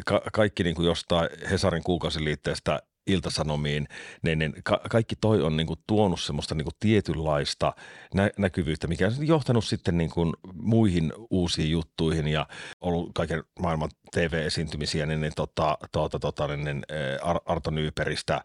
ka- 0.06 0.22
kaikki 0.34 0.64
niin 0.64 0.76
kuin 0.76 0.86
jostain 0.86 1.30
Hesarin 1.50 1.84
kuukausiliitteestä 1.84 2.82
iltasanomiin, 3.12 3.88
niin, 4.22 4.40
niin 4.40 4.54
ka- 4.64 4.82
kaikki 4.90 5.16
toi 5.22 5.42
on 5.42 5.58
niin 5.58 5.68
kuin 5.68 5.80
tuonut 5.88 6.22
semmoista 6.22 6.56
niin 6.56 6.66
kuin 6.66 6.76
tietynlaista 6.80 7.74
nä- 8.14 8.32
näkyvyyttä, 8.38 8.88
mikä 8.88 9.08
on 9.08 9.28
johtanut 9.28 9.66
sitten 9.66 9.98
niin 9.98 10.10
kuin 10.10 10.34
muihin 10.54 11.14
uusiin 11.30 11.72
juttuihin 11.72 12.28
ja 12.28 12.48
ollut 12.82 13.12
kaiken 13.14 13.44
maailman 13.60 13.90
TV-esiintymisiä, 14.12 15.06
niin, 15.06 15.22
niin, 15.22 15.34
tota, 15.36 15.78
tota, 15.92 16.20
tota, 16.20 16.48
niin, 16.48 16.66
niin 16.66 16.84
Ar- 17.22 17.42
Arto 17.46 17.72
Nyyperistä 17.72 18.44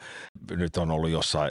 nyt 0.51 0.77
on 0.77 0.91
ollut 0.91 1.11
jossain 1.11 1.51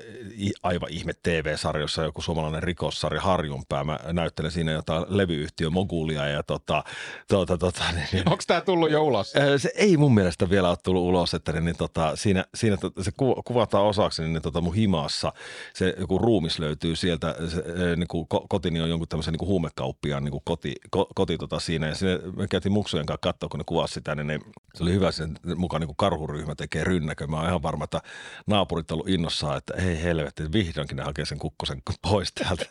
aivan 0.64 0.90
ihme 0.90 1.14
TV-sarjossa 1.24 2.04
joku 2.04 2.22
suomalainen 2.22 2.64
rikossarja 2.64 3.22
Harjunpää. 3.22 3.84
Mä 3.84 4.00
näyttelen 4.12 4.52
siinä 4.52 4.72
jotain 4.72 5.06
levyyhtiö 5.08 5.70
Mogulia 5.70 6.28
ja 6.28 6.44
tota, 6.44 6.84
tota, 7.28 7.58
tota, 7.58 7.84
niin, 7.96 8.08
niin, 8.12 8.30
Onko 8.30 8.44
tämä 8.48 8.62
tullut 8.62 8.92
jo 8.92 9.04
ulos? 9.04 9.34
Se 9.58 9.72
ei 9.76 9.98
mun 9.98 10.14
mielestä 10.14 10.50
vielä 10.50 10.70
ole 10.70 10.78
tullut 10.84 11.04
ulos, 11.04 11.34
että 11.34 11.52
niin, 11.52 11.66
niin, 11.66 11.78
tota, 11.78 12.16
siinä, 12.16 12.46
siinä 12.56 12.78
se 13.04 13.12
ku, 13.18 13.42
kuvataan 13.46 13.86
osaksi 13.86 14.22
niin, 14.22 14.34
niin 14.34 14.42
tota 14.42 14.62
mun 14.62 14.76
himassa. 14.76 15.34
Se 15.74 15.96
joku 16.00 16.18
ruumis 16.18 16.60
löytyy 16.60 16.96
sieltä, 16.96 17.36
se, 17.48 17.64
niin 17.96 18.08
kuin, 18.08 18.28
kotini 18.50 18.82
on 18.82 18.90
jonkun 18.90 19.08
tämmöisen 19.08 19.34
niin 19.34 19.48
huumekauppiaan 19.48 20.24
niin 20.24 20.32
kuin 20.32 20.42
koti, 20.46 20.76
ko, 20.90 21.08
koti 21.16 21.38
tota 21.38 21.60
siinä 21.60 21.88
ja 21.88 21.96
sinne 21.96 22.20
me 22.38 22.48
käytiin 22.48 22.74
muksujen 22.74 23.06
kanssa 23.06 23.20
katsoa, 23.22 23.50
kun 23.50 23.58
ne 23.58 23.64
kuvasi 23.66 23.94
sitä, 23.94 24.16
niin, 24.16 24.28
niin 24.28 24.42
se 24.76 24.84
oli 24.84 24.94
hyvä, 24.94 25.12
sen 25.12 25.36
mukaan 25.56 25.80
niin 25.80 25.88
kuin 25.88 25.98
karhuryhmä 25.98 26.56
tekee 26.56 26.84
rynnäkö. 26.84 27.28
Mä 27.28 27.38
oon 27.38 27.48
ihan 27.48 27.64
varma, 27.64 27.84
että 27.84 28.02
naapurit 28.48 28.92
on 28.92 28.96
ollut 28.96 29.10
innossaan, 29.10 29.58
että 29.58 29.74
ei 29.74 30.04
helvetti, 30.04 30.52
vihdoinkin 30.52 30.98
ne 30.98 31.04
hakee 31.04 31.26
sen 31.26 31.40
kukkosen 31.40 31.82
pois 32.02 32.34
täältä. 32.34 32.66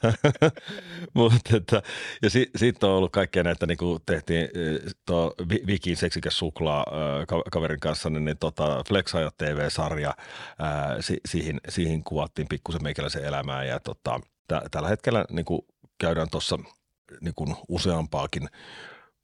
Mutta 1.15 1.57
että, 1.57 1.83
ja 2.23 2.31
si, 2.31 2.51
sitten 2.57 2.89
on 2.89 2.97
ollut 2.97 3.13
kaikkea 3.13 3.43
näitä, 3.43 3.67
niin 3.67 3.79
kuin 3.79 4.03
tehtiin 4.07 4.49
tuo 5.07 5.35
Vikin 5.67 5.97
seksikäs 5.97 6.39
suklaa 6.39 6.87
kaverin 7.53 7.81
kanssa, 7.81 8.11
niin, 8.11 8.25
niin 8.25 8.39
tota, 8.39 8.85
Flexajat 8.89 9.37
TV-sarja, 9.37 10.12
ää, 10.59 11.03
si, 11.03 11.21
siihen, 11.29 11.61
siihen 11.69 12.05
kuvattiin 12.05 12.49
pikkusen 12.49 12.83
meikäläisen 12.83 13.25
elämää. 13.25 13.65
Ja 13.65 13.81
tota, 13.81 14.21
t- 14.49 14.71
tällä 14.71 14.89
hetkellä 14.89 15.25
niin 15.31 15.45
kuin 15.45 15.63
käydään 15.99 16.31
tuossa 16.31 16.59
niin 17.21 17.35
kuin 17.35 17.57
useampaakin 17.69 18.49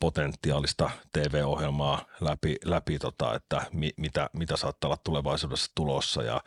potentiaalista 0.01 0.91
TV-ohjelmaa 1.13 2.05
läpi, 2.21 2.57
läpi 2.65 2.99
tota, 2.99 3.35
että 3.35 3.63
mi, 3.73 3.91
mitä, 3.97 4.31
mitä 4.33 4.57
saattaa 4.57 4.89
olla 4.89 4.99
tulevaisuudessa 5.05 5.73
tulossa. 5.75 6.23
Ja 6.23 6.41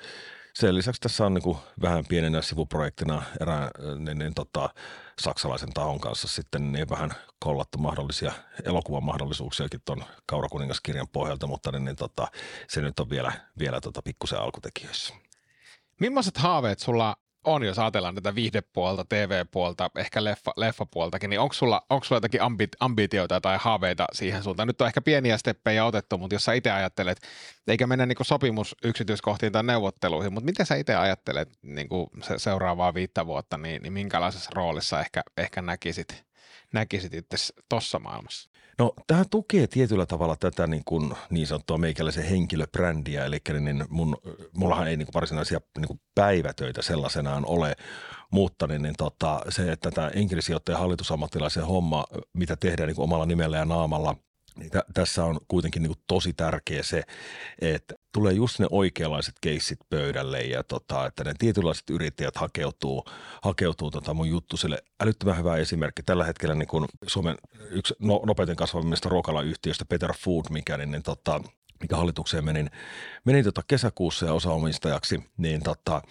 sen 0.53 0.75
lisäksi 0.75 1.01
tässä 1.01 1.25
on 1.25 1.33
niin 1.33 1.43
kuin 1.43 1.57
vähän 1.81 2.05
pienenä 2.09 2.41
sivuprojektina 2.41 3.23
erään 3.41 3.69
niin, 3.99 4.17
niin, 4.17 4.33
tota, 4.33 4.69
saksalaisen 5.19 5.73
tahon 5.73 5.99
kanssa 5.99 6.27
sitten 6.27 6.71
niin 6.71 6.89
vähän 6.89 7.11
kollattu 7.39 7.77
mahdollisia 7.77 8.31
elokuvan 8.63 9.03
mahdollisuuksiakin 9.03 9.81
tuon 9.85 10.03
Kaurakuningaskirjan 10.25 11.07
pohjalta, 11.07 11.47
mutta 11.47 11.71
niin, 11.71 11.85
niin, 11.85 11.95
tota, 11.95 12.27
se 12.67 12.81
nyt 12.81 12.99
on 12.99 13.09
vielä, 13.09 13.31
vielä 13.59 13.81
tota, 13.81 14.01
pikkusen 14.01 14.39
alkutekijöissä. 14.39 15.13
Millaiset 15.99 16.37
haaveet 16.37 16.79
sulla 16.79 17.15
on, 17.43 17.63
jos 17.63 17.79
ajatellaan 17.79 18.15
tätä 18.15 18.35
viihdepuolta, 18.35 19.05
TV-puolta, 19.05 19.91
ehkä 19.97 20.23
leffa, 20.23 20.51
leffapuoltakin, 20.55 21.29
niin 21.29 21.39
onko 21.39 21.53
sulla, 21.53 21.81
onko 21.89 22.03
sulla 22.03 22.17
jotakin 22.17 22.41
ambi, 22.41 22.67
ambitioita 22.79 23.41
tai 23.41 23.57
haaveita 23.61 24.05
siihen 24.13 24.43
suuntaan? 24.43 24.67
Nyt 24.67 24.81
on 24.81 24.87
ehkä 24.87 25.01
pieniä 25.01 25.37
steppejä 25.37 25.85
otettu, 25.85 26.17
mutta 26.17 26.35
jos 26.35 26.45
sä 26.45 26.53
itse 26.53 26.71
ajattelet, 26.71 27.21
eikä 27.67 27.87
mennä 27.87 28.05
niin 28.05 28.17
sopimus 28.21 28.75
yksityiskohtiin 28.83 29.51
tai 29.51 29.63
neuvotteluihin, 29.63 30.33
mutta 30.33 30.45
miten 30.45 30.65
sä 30.65 30.75
itse 30.75 30.95
ajattelet 30.95 31.49
niin 31.61 31.87
se 32.23 32.37
seuraavaa 32.37 32.93
viittä 32.93 33.25
vuotta, 33.25 33.57
niin, 33.57 33.81
niin 33.81 33.93
minkälaisessa 33.93 34.51
roolissa 34.55 34.99
ehkä, 34.99 35.21
ehkä 35.37 35.61
näkisit, 35.61 36.25
näkisit 36.73 37.13
itse 37.13 37.37
tuossa 37.69 37.99
maailmassa? 37.99 38.50
No 38.81 38.93
tämä 39.07 39.23
tukee 39.31 39.67
tietyllä 39.67 40.05
tavalla 40.05 40.35
tätä 40.35 40.67
niin, 40.67 40.81
kuin, 40.85 41.13
niin 41.29 41.47
sanottua 41.47 41.77
meikäläisen 41.77 42.23
henkilöbrändiä, 42.23 43.25
eli 43.25 43.39
niin 43.59 43.85
mun, 43.89 44.17
mullahan 44.55 44.87
ei 44.87 44.97
niin 44.97 45.05
kuin 45.05 45.13
varsinaisia 45.13 45.61
niin 45.77 45.87
kuin 45.87 46.01
päivätöitä 46.15 46.81
sellaisenaan 46.81 47.45
ole, 47.45 47.75
mutta 48.31 48.67
niin, 48.67 48.81
niin 48.81 48.95
tota, 48.97 49.41
se, 49.49 49.71
että 49.71 49.91
tämä 49.91 50.07
enkelisijoittajan 50.07 50.79
hallitusammattilaisen 50.81 51.65
homma, 51.65 52.05
mitä 52.33 52.55
tehdään 52.55 52.87
niin 52.87 52.95
kuin 52.95 53.03
omalla 53.03 53.25
nimellä 53.25 53.57
ja 53.57 53.65
naamalla– 53.65 54.15
niin 54.55 54.71
t- 54.71 54.93
tässä 54.93 55.25
on 55.25 55.39
kuitenkin 55.47 55.83
niin 55.83 55.95
tosi 56.07 56.33
tärkeä 56.33 56.83
se, 56.83 57.03
että 57.61 57.95
tulee 58.11 58.33
just 58.33 58.59
ne 58.59 58.67
oikeanlaiset 58.71 59.35
keissit 59.41 59.79
pöydälle 59.89 60.41
ja 60.41 60.63
tota, 60.63 61.05
että 61.05 61.23
ne 61.23 61.33
tietynlaiset 61.39 61.89
yrittäjät 61.89 62.37
hakeutuu, 62.37 63.05
hakeutuu 63.41 63.91
tota 63.91 64.13
mun 64.13 64.29
juttusille. 64.29 64.83
Älyttömän 65.01 65.37
hyvä 65.37 65.57
esimerkki. 65.57 66.03
Tällä 66.03 66.25
hetkellä 66.25 66.55
niin 66.55 66.67
kuin 66.67 66.85
Suomen 67.07 67.37
yksi 67.69 67.93
no, 67.99 68.21
nopeiten 68.25 68.55
kasvavimmista 68.55 69.09
ruokalayhtiöistä 69.09 69.85
Peter 69.85 70.13
Food, 70.13 70.45
mikä 70.49 70.77
niin, 70.77 70.91
niin 70.91 71.03
tota, 71.03 71.41
mikä 71.81 71.95
hallitukseen 71.95 72.45
menin, 72.45 72.71
menin 73.25 73.43
tota 73.43 73.61
kesäkuussa 73.67 74.25
ja 74.25 74.33
osaomistajaksi, 74.33 75.23
niin 75.37 75.63
tota, 75.63 76.01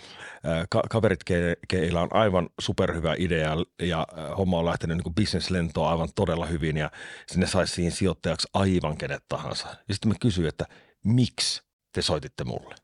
ka- 0.68 0.84
kaverit, 0.90 1.20
ke- 1.30 1.58
keillä 1.68 2.00
on 2.00 2.08
aivan 2.12 2.48
superhyvä 2.60 3.14
idea 3.18 3.56
ja 3.82 4.06
homma 4.38 4.58
on 4.58 4.64
lähtenyt 4.64 4.96
niin 4.96 5.14
bisneslentoon 5.14 5.90
aivan 5.90 6.08
todella 6.14 6.46
hyvin 6.46 6.76
ja 6.76 6.90
sinne 7.26 7.46
saisi 7.46 7.74
siihen 7.74 7.92
sijoittajaksi 7.92 8.48
aivan 8.54 8.96
kenet 8.96 9.24
tahansa. 9.28 9.68
Ja 9.88 9.94
sitten 9.94 10.12
mä 10.12 10.14
kysyin, 10.20 10.48
että 10.48 10.66
miksi 11.04 11.62
te 11.92 12.02
soititte 12.02 12.44
mulle? 12.44 12.74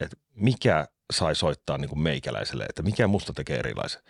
Että 0.00 0.16
mikä 0.34 0.88
sai 1.12 1.34
soittaa 1.34 1.78
niin 1.78 1.88
kuin 1.88 2.00
meikäläiselle, 2.00 2.64
että 2.64 2.82
mikä 2.82 3.06
musta 3.06 3.32
tekee 3.32 3.58
erilaisen? 3.58 4.02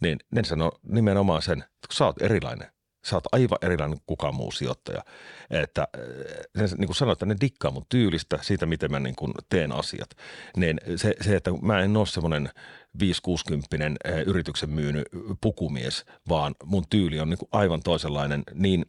Niin 0.00 0.18
ne 0.30 0.44
sanoi 0.44 0.70
nimenomaan 0.82 1.42
sen, 1.42 1.58
että 1.58 1.88
kun 1.88 1.96
sä 1.96 2.04
oot 2.06 2.22
erilainen, 2.22 2.72
Sä 3.04 3.16
oot 3.16 3.24
aivan 3.32 3.58
erilainen 3.62 3.98
kuin 3.98 4.06
kukaan 4.06 4.34
muu 4.34 4.52
sijoittaja. 4.52 5.04
Että 5.50 5.88
ne, 6.56 6.62
niin 6.78 6.86
kuin 6.86 6.96
sanoit, 6.96 7.16
että 7.16 7.26
ne 7.26 7.36
dikkaa 7.40 7.70
mun 7.70 7.86
tyylistä, 7.88 8.38
siitä 8.42 8.66
miten 8.66 8.90
mä 8.90 9.00
niin 9.00 9.16
kuin 9.16 9.32
teen 9.48 9.72
asiat. 9.72 10.10
Niin 10.56 10.80
se, 10.96 11.14
se, 11.20 11.36
että 11.36 11.50
mä 11.62 11.80
en 11.80 11.96
ole 11.96 12.06
semmoinen 12.06 12.48
5-60 13.02 13.04
yrityksen 14.26 14.70
myynyt 14.70 15.08
pukumies, 15.40 16.04
vaan 16.28 16.54
mun 16.64 16.84
tyyli 16.90 17.20
on 17.20 17.30
niin 17.30 17.38
kuin 17.38 17.48
aivan 17.52 17.82
toisenlainen 17.82 18.42
niin 18.54 18.84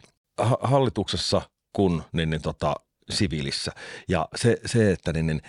hallituksessa 0.61 1.41
kuin 1.73 2.01
niin, 2.11 2.29
niin 2.29 2.41
tota, 2.41 2.75
siviilissä. 3.09 3.71
Ja 4.07 4.27
se, 4.35 4.57
se 4.65 4.91
että 4.91 5.13
niin, 5.13 5.27
niin, 5.27 5.41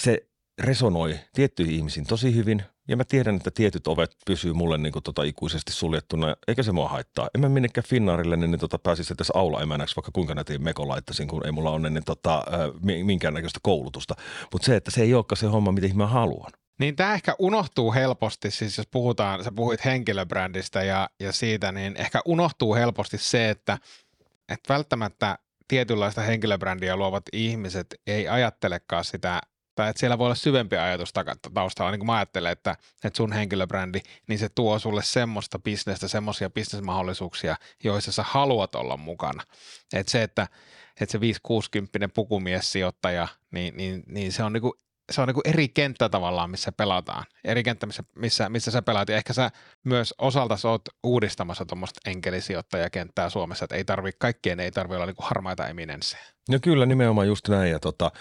se 0.00 0.26
resonoi 0.62 1.18
tiettyihin 1.32 1.76
ihmisiin 1.76 2.06
tosi 2.06 2.34
hyvin– 2.34 2.62
ja 2.88 2.96
mä 2.96 3.04
tiedän, 3.04 3.36
että 3.36 3.50
tietyt 3.50 3.86
ovet 3.86 4.16
pysyy 4.26 4.52
mulle 4.52 4.78
niin 4.78 4.92
kuin 4.92 5.02
tota 5.02 5.22
ikuisesti 5.22 5.72
suljettuna, 5.72 6.36
eikä 6.48 6.62
se 6.62 6.72
mua 6.72 6.88
haittaa. 6.88 7.28
En 7.34 7.40
mä 7.40 7.48
minnekään 7.48 7.84
Finnaarille, 7.84 8.36
niin, 8.36 8.50
niin 8.50 8.60
tota 8.60 8.78
pääsisi 8.78 9.14
edes 9.14 9.30
aulaemänäksi, 9.34 9.96
vaikka 9.96 10.10
kuinka 10.12 10.34
näitä 10.34 10.58
meko 10.58 10.88
laittaisin, 10.88 11.28
kun 11.28 11.46
ei 11.46 11.52
mulla 11.52 11.70
ole 11.70 11.90
niin, 11.90 12.04
tota, 12.04 12.44
minkäännäköistä 12.82 13.60
koulutusta. 13.62 14.14
Mutta 14.52 14.66
se, 14.66 14.76
että 14.76 14.90
se 14.90 15.02
ei 15.02 15.14
olekaan 15.14 15.36
se 15.36 15.46
homma, 15.46 15.72
mitä 15.72 15.94
mä 15.94 16.06
haluan. 16.06 16.52
Niin 16.78 16.96
tämä 16.96 17.14
ehkä 17.14 17.34
unohtuu 17.38 17.92
helposti, 17.92 18.50
siis 18.50 18.78
jos 18.78 18.86
puhutaan, 18.90 19.44
sä 19.44 19.52
puhuit 19.52 19.84
henkilöbrändistä 19.84 20.82
ja, 20.82 21.10
ja 21.20 21.32
siitä, 21.32 21.72
niin 21.72 21.96
ehkä 21.96 22.20
unohtuu 22.24 22.74
helposti 22.74 23.18
se, 23.18 23.50
että, 23.50 23.78
että 24.48 24.74
välttämättä 24.74 25.38
tietynlaista 25.68 26.20
henkilöbrändiä 26.20 26.96
luovat 26.96 27.22
ihmiset 27.32 27.86
ei 28.06 28.28
ajattelekaan 28.28 29.04
sitä 29.04 29.40
tai 29.76 29.90
että 29.90 30.00
siellä 30.00 30.18
voi 30.18 30.26
olla 30.26 30.34
syvempi 30.34 30.76
ajatus 30.76 31.12
taustalla, 31.54 31.90
niin 31.90 31.98
kuin 31.98 32.06
mä 32.06 32.16
ajattelen, 32.16 32.52
että, 32.52 32.76
että 33.04 33.16
sun 33.16 33.32
henkilöbrändi, 33.32 34.00
niin 34.28 34.38
se 34.38 34.48
tuo 34.48 34.78
sulle 34.78 35.02
semmoista 35.02 35.58
bisnestä, 35.58 36.08
semmoisia 36.08 36.50
bisnesmahdollisuuksia, 36.50 37.56
joissa 37.84 38.12
sä 38.12 38.22
haluat 38.22 38.74
olla 38.74 38.96
mukana. 38.96 39.42
Että 39.92 40.12
se, 40.12 40.22
että, 40.22 40.48
että 41.00 41.12
se 41.12 41.20
560 41.20 42.08
pukumies 42.08 42.72
sijoittaja, 42.72 43.28
niin, 43.50 43.76
niin, 43.76 44.02
niin 44.06 44.32
se 44.32 44.42
on 44.42 44.52
niin 44.52 44.62
kuin 44.62 44.72
se 45.12 45.20
on 45.20 45.28
niin 45.28 45.34
kuin 45.34 45.48
eri 45.48 45.68
kenttä 45.68 46.08
tavallaan, 46.08 46.50
missä 46.50 46.72
pelataan. 46.72 47.24
Eri 47.44 47.62
kenttä, 47.62 47.86
missä, 47.86 48.02
missä, 48.14 48.48
missä 48.48 48.70
sä 48.70 48.82
pelaat. 48.82 49.08
Ja 49.08 49.16
ehkä 49.16 49.32
sä 49.32 49.50
myös 49.84 50.14
osalta 50.18 50.56
oot 50.64 50.82
uudistamassa 51.02 51.66
tuommoista 51.66 52.10
enkelisijoittajakenttää 52.10 53.30
Suomessa, 53.30 53.64
että 53.64 53.76
ei 53.76 53.84
tarvi, 53.84 54.10
kaikkien 54.18 54.60
ei 54.60 54.70
tarvitse 54.70 54.96
olla 54.96 55.06
niin 55.06 55.16
kuin 55.16 55.26
harmaita 55.26 55.68
eminenssejä. 55.68 56.35
No 56.48 56.58
kyllä, 56.62 56.86
nimenomaan 56.86 57.26
just 57.26 57.48
näin. 57.48 57.70
Ja 57.70 57.78
tota, 57.78 58.12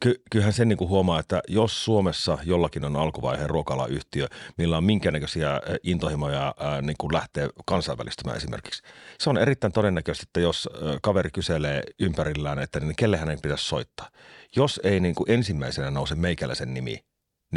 ky- 0.00 0.22
kyllähän 0.30 0.52
sen 0.52 0.68
niin 0.68 0.76
kuin 0.76 0.90
huomaa, 0.90 1.20
että 1.20 1.42
jos 1.48 1.84
Suomessa 1.84 2.38
jollakin 2.44 2.84
on 2.84 2.96
alkuvaiheen 2.96 3.50
ruokalayhtiö, 3.50 4.26
millä 4.58 4.76
on 4.76 4.84
minkäännäköisiä 4.84 5.60
intohimoja 5.82 6.54
ää, 6.58 6.82
niin 6.82 6.96
kuin 6.98 7.12
lähtee 7.12 7.48
kansainvälistymään 7.66 8.36
esimerkiksi, 8.36 8.82
se 9.18 9.30
on 9.30 9.38
erittäin 9.38 9.72
todennäköistä, 9.72 10.22
että 10.22 10.40
jos 10.40 10.68
kaveri 11.02 11.30
kyselee 11.30 11.82
ympärillään, 12.00 12.58
että 12.58 12.80
niin 12.80 12.96
kelle 12.96 13.16
hänen 13.16 13.38
pitäisi 13.42 13.64
soittaa. 13.64 14.10
Jos 14.56 14.80
ei 14.84 15.00
niin 15.00 15.14
kuin 15.14 15.30
ensimmäisenä 15.30 15.90
nouse 15.90 16.14
meikäläisen 16.14 16.74
nimi, 16.74 16.90
niin, 16.90 17.04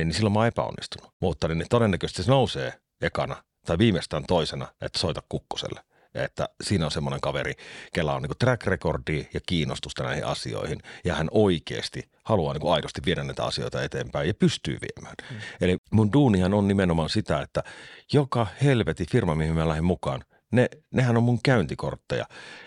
niin 0.08 0.14
silloin 0.14 0.34
mä 0.34 0.40
oon 0.40 0.48
epäonnistunut. 0.48 1.14
Mutta 1.22 1.48
niin 1.48 1.66
todennäköisesti 1.70 2.24
se 2.24 2.32
nousee 2.32 2.74
ekana 3.02 3.44
tai 3.66 3.78
viimeistään 3.78 4.24
toisena, 4.28 4.68
että 4.82 5.00
soita 5.00 5.22
kukkoselle 5.30 5.82
että 6.16 6.50
siinä 6.64 6.86
on 6.86 6.92
semmoinen 6.92 7.22
kaveri, 7.22 7.54
kellä 7.94 8.14
on 8.14 8.22
niin 8.22 8.32
track 8.40 8.66
recordi 8.66 9.28
ja 9.34 9.40
kiinnostusta 9.48 10.04
näihin 10.04 10.26
asioihin, 10.26 10.80
ja 11.06 11.16
hän 11.16 11.28
oikeasti 11.32 12.10
haluaa 12.24 12.54
niin 12.54 12.72
aidosti 12.72 13.02
viedä 13.06 13.24
näitä 13.24 13.44
asioita 13.44 13.84
eteenpäin 13.84 14.28
ja 14.28 14.34
pystyy 14.34 14.78
viemään. 14.82 15.16
Mm. 15.32 15.38
Eli 15.62 15.78
mun 15.92 16.14
duunihan 16.14 16.54
on 16.54 16.68
nimenomaan 16.68 17.10
sitä, 17.10 17.42
että 17.42 17.64
joka 18.14 18.48
helveti 18.64 19.06
firma, 19.12 19.36
mihin 19.36 19.54
mä 19.54 19.68
lähden 19.68 19.84
mukaan, 19.84 20.24
ne, 20.52 20.70
nehän 20.94 21.18
on 21.18 21.24
mun 21.24 21.40
käyntikortteja. 21.44 22.26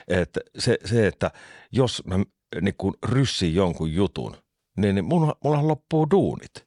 Että 0.08 0.40
se, 0.58 0.78
se, 0.84 1.06
että 1.06 1.30
jos 1.72 2.02
mä 2.04 2.18
niin 2.60 2.74
kun 2.78 2.94
ryssin 3.06 3.54
jonkun 3.54 3.92
jutun, 3.92 4.36
niin, 4.76 4.94
niin 4.94 5.04
mun, 5.04 5.34
mullahan 5.44 5.68
loppuu 5.68 6.10
duunit. 6.10 6.66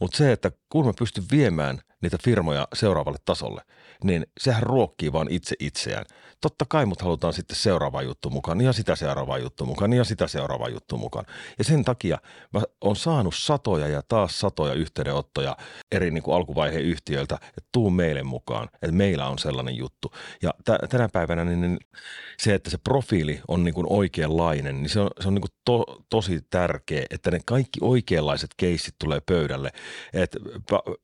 Mutta 0.00 0.16
se, 0.16 0.32
että 0.32 0.52
kun 0.68 0.86
mä 0.86 0.92
pystyn 0.98 1.24
viemään 1.30 1.80
niitä 2.04 2.18
firmoja 2.24 2.68
seuraavalle 2.74 3.18
tasolle, 3.24 3.62
niin 4.04 4.26
sehän 4.40 4.62
ruokkii 4.62 5.12
vaan 5.12 5.26
itse 5.30 5.56
itseään 5.60 6.04
totta 6.48 6.64
kai 6.68 6.86
mut 6.86 7.02
halutaan 7.02 7.32
sitten 7.32 7.56
seuraava 7.56 8.02
juttu 8.02 8.30
mukaan 8.30 8.60
ja 8.60 8.72
sitä 8.72 8.96
seuraava 8.96 9.38
juttu 9.38 9.66
mukaan 9.66 9.92
ja 9.92 10.04
sitä 10.04 10.26
seuraava 10.26 10.68
juttu 10.68 10.96
mukaan. 10.96 11.24
Ja 11.58 11.64
sen 11.64 11.84
takia 11.84 12.18
mä 12.52 12.62
oon 12.80 12.96
saanut 12.96 13.34
satoja 13.34 13.88
ja 13.88 14.02
taas 14.02 14.40
satoja 14.40 14.74
yhteydenottoja 14.74 15.56
eri 15.92 16.10
niin 16.10 16.22
kuin 16.22 16.36
alkuvaiheen 16.36 16.84
yhtiöiltä, 16.84 17.34
että 17.34 17.68
tuu 17.72 17.90
meille 17.90 18.22
mukaan, 18.22 18.68
että 18.74 18.92
meillä 18.92 19.28
on 19.28 19.38
sellainen 19.38 19.76
juttu. 19.76 20.12
Ja 20.42 20.50
t- 20.64 20.88
tänä 20.90 21.08
päivänä 21.12 21.44
niin, 21.44 21.60
niin 21.60 21.78
se, 22.38 22.54
että 22.54 22.70
se 22.70 22.78
profiili 22.78 23.40
on 23.48 23.64
niin 23.64 23.74
kuin 23.74 23.86
oikeanlainen, 23.90 24.82
niin 24.82 24.90
se 24.90 25.00
on, 25.00 25.10
se 25.20 25.28
on 25.28 25.34
niin 25.34 25.42
kuin 25.42 25.54
to, 25.64 26.02
tosi 26.10 26.40
tärkeä, 26.50 27.06
että 27.10 27.30
ne 27.30 27.40
kaikki 27.46 27.80
oikeanlaiset 27.82 28.50
keissit 28.56 28.94
tulee 28.98 29.20
pöydälle. 29.20 29.70
Et 30.12 30.36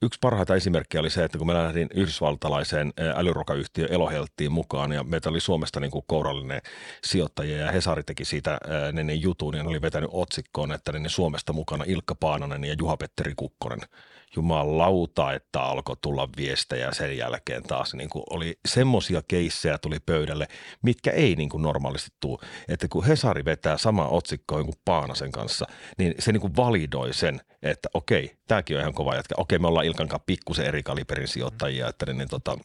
yksi 0.03 0.19
parhaita 0.21 0.55
esimerkkejä 0.55 0.89
oli 0.98 1.11
se, 1.11 1.24
että 1.24 1.38
kun 1.38 1.46
mä 1.46 1.55
lähdin 1.55 1.88
yhdysvaltalaiseen 1.94 2.92
älyruokayhtiö 3.16 3.87
Elohelttiin 3.90 4.53
mukaan 4.53 4.92
ja 4.92 5.05
me 5.05 5.20
oli 5.26 5.40
Suomesta 5.40 5.81
niin 5.81 5.90
kuin 5.90 6.05
kourallinen 6.07 6.62
sijoittajia 7.05 7.57
ja 7.57 7.72
Hesari 7.72 8.03
teki 8.03 8.24
siitä 8.24 8.59
ne, 8.92 9.05
ne 9.05 9.14
jutun 9.14 9.57
ja 9.57 9.62
ne 9.62 9.68
oli 9.68 9.83
vetänyt 9.83 10.11
otsikkoon, 10.12 10.72
että 10.72 10.92
ne 10.92 11.09
Suomesta 11.09 11.53
mukana 11.53 11.85
Ilkka 11.87 12.14
Paananen 12.14 12.64
ja 12.64 12.74
Juha-Petteri 12.79 13.33
Kukkonen. 13.37 13.81
Jumalauta, 14.37 15.33
että 15.33 15.61
alkoi 15.61 15.97
tulla 16.03 16.29
viestejä 16.37 16.93
sen 16.93 17.16
jälkeen 17.16 17.62
taas. 17.62 17.95
Niin 17.95 18.11
kuin 18.11 18.25
oli 18.31 18.59
semmoisia 18.69 19.23
keissejä 19.29 19.79
tuli 19.79 19.99
pöydälle, 20.07 20.49
mitkä 20.83 21.11
ei 21.11 21.35
niin 21.35 21.49
kuin 21.49 21.62
normaalisti 21.62 22.11
tule. 22.21 22.38
Että 22.69 22.88
kun 22.88 23.05
Hesari 23.05 23.45
vetää 23.45 23.79
sama 23.79 24.07
otsikko 24.07 24.64
kuin 24.64 24.75
Paanasen 24.85 25.33
kanssa, 25.33 25.66
niin 25.99 26.14
se 26.19 26.33
niin 26.33 26.40
kuin 26.40 26.57
validoi 26.57 27.14
sen, 27.14 27.40
että 27.62 27.88
okei, 27.95 28.37
tämäkin 28.49 28.77
on 28.77 28.81
ihan 28.81 28.95
kova 28.95 29.14
jätkä. 29.14 29.35
Okei, 29.38 29.59
me 29.59 29.66
ollaan 29.66 29.87
Ilkan 29.87 30.09
kanssa 30.09 30.25
pikkusen 30.27 30.66
eri 30.66 30.83
kaliberin 30.83 31.29
sijoittajia, 31.29 31.88
että 31.88 32.07
niin, 32.07 32.19
niin 32.19 32.29
tota, 32.29 32.59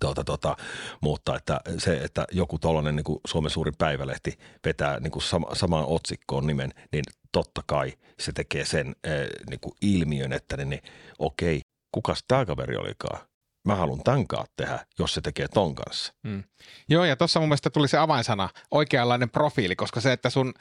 Tuota, 0.00 0.24
tuota, 0.24 0.56
mutta 1.00 1.36
että 1.36 1.60
se, 1.78 1.96
että 1.96 2.24
joku 2.32 2.58
tuollainen 2.58 2.96
niin 2.96 3.20
Suomen 3.26 3.50
suurin 3.50 3.74
päivälehti 3.78 4.38
vetää 4.64 5.00
niin 5.00 5.10
kuin 5.10 5.22
sama, 5.22 5.54
samaan 5.54 5.86
otsikkoon 5.86 6.46
nimen, 6.46 6.74
niin 6.92 7.04
totta 7.32 7.62
kai 7.66 7.92
se 8.20 8.32
tekee 8.32 8.64
sen 8.64 8.96
niin 9.50 9.60
kuin 9.60 9.72
ilmiön, 9.80 10.32
että 10.32 10.56
niin, 10.56 10.70
niin, 10.70 10.82
okei, 11.18 11.60
kukas 11.92 12.24
tämä 12.28 12.46
kaveri 12.46 12.76
olikaan? 12.76 13.20
Mä 13.64 13.74
haluan 13.74 14.02
tämän 14.04 14.26
tehdä, 14.56 14.86
jos 14.98 15.14
se 15.14 15.20
tekee 15.20 15.48
ton 15.48 15.74
kanssa. 15.74 16.12
Hmm. 16.28 16.44
Joo, 16.88 17.04
ja 17.04 17.16
tuossa 17.16 17.40
mun 17.40 17.48
mielestä 17.48 17.70
tuli 17.70 17.88
se 17.88 17.98
avainsana, 17.98 18.48
oikeanlainen 18.70 19.30
profiili, 19.30 19.76
koska 19.76 20.00
se, 20.00 20.12
että 20.12 20.30
sun, 20.30 20.54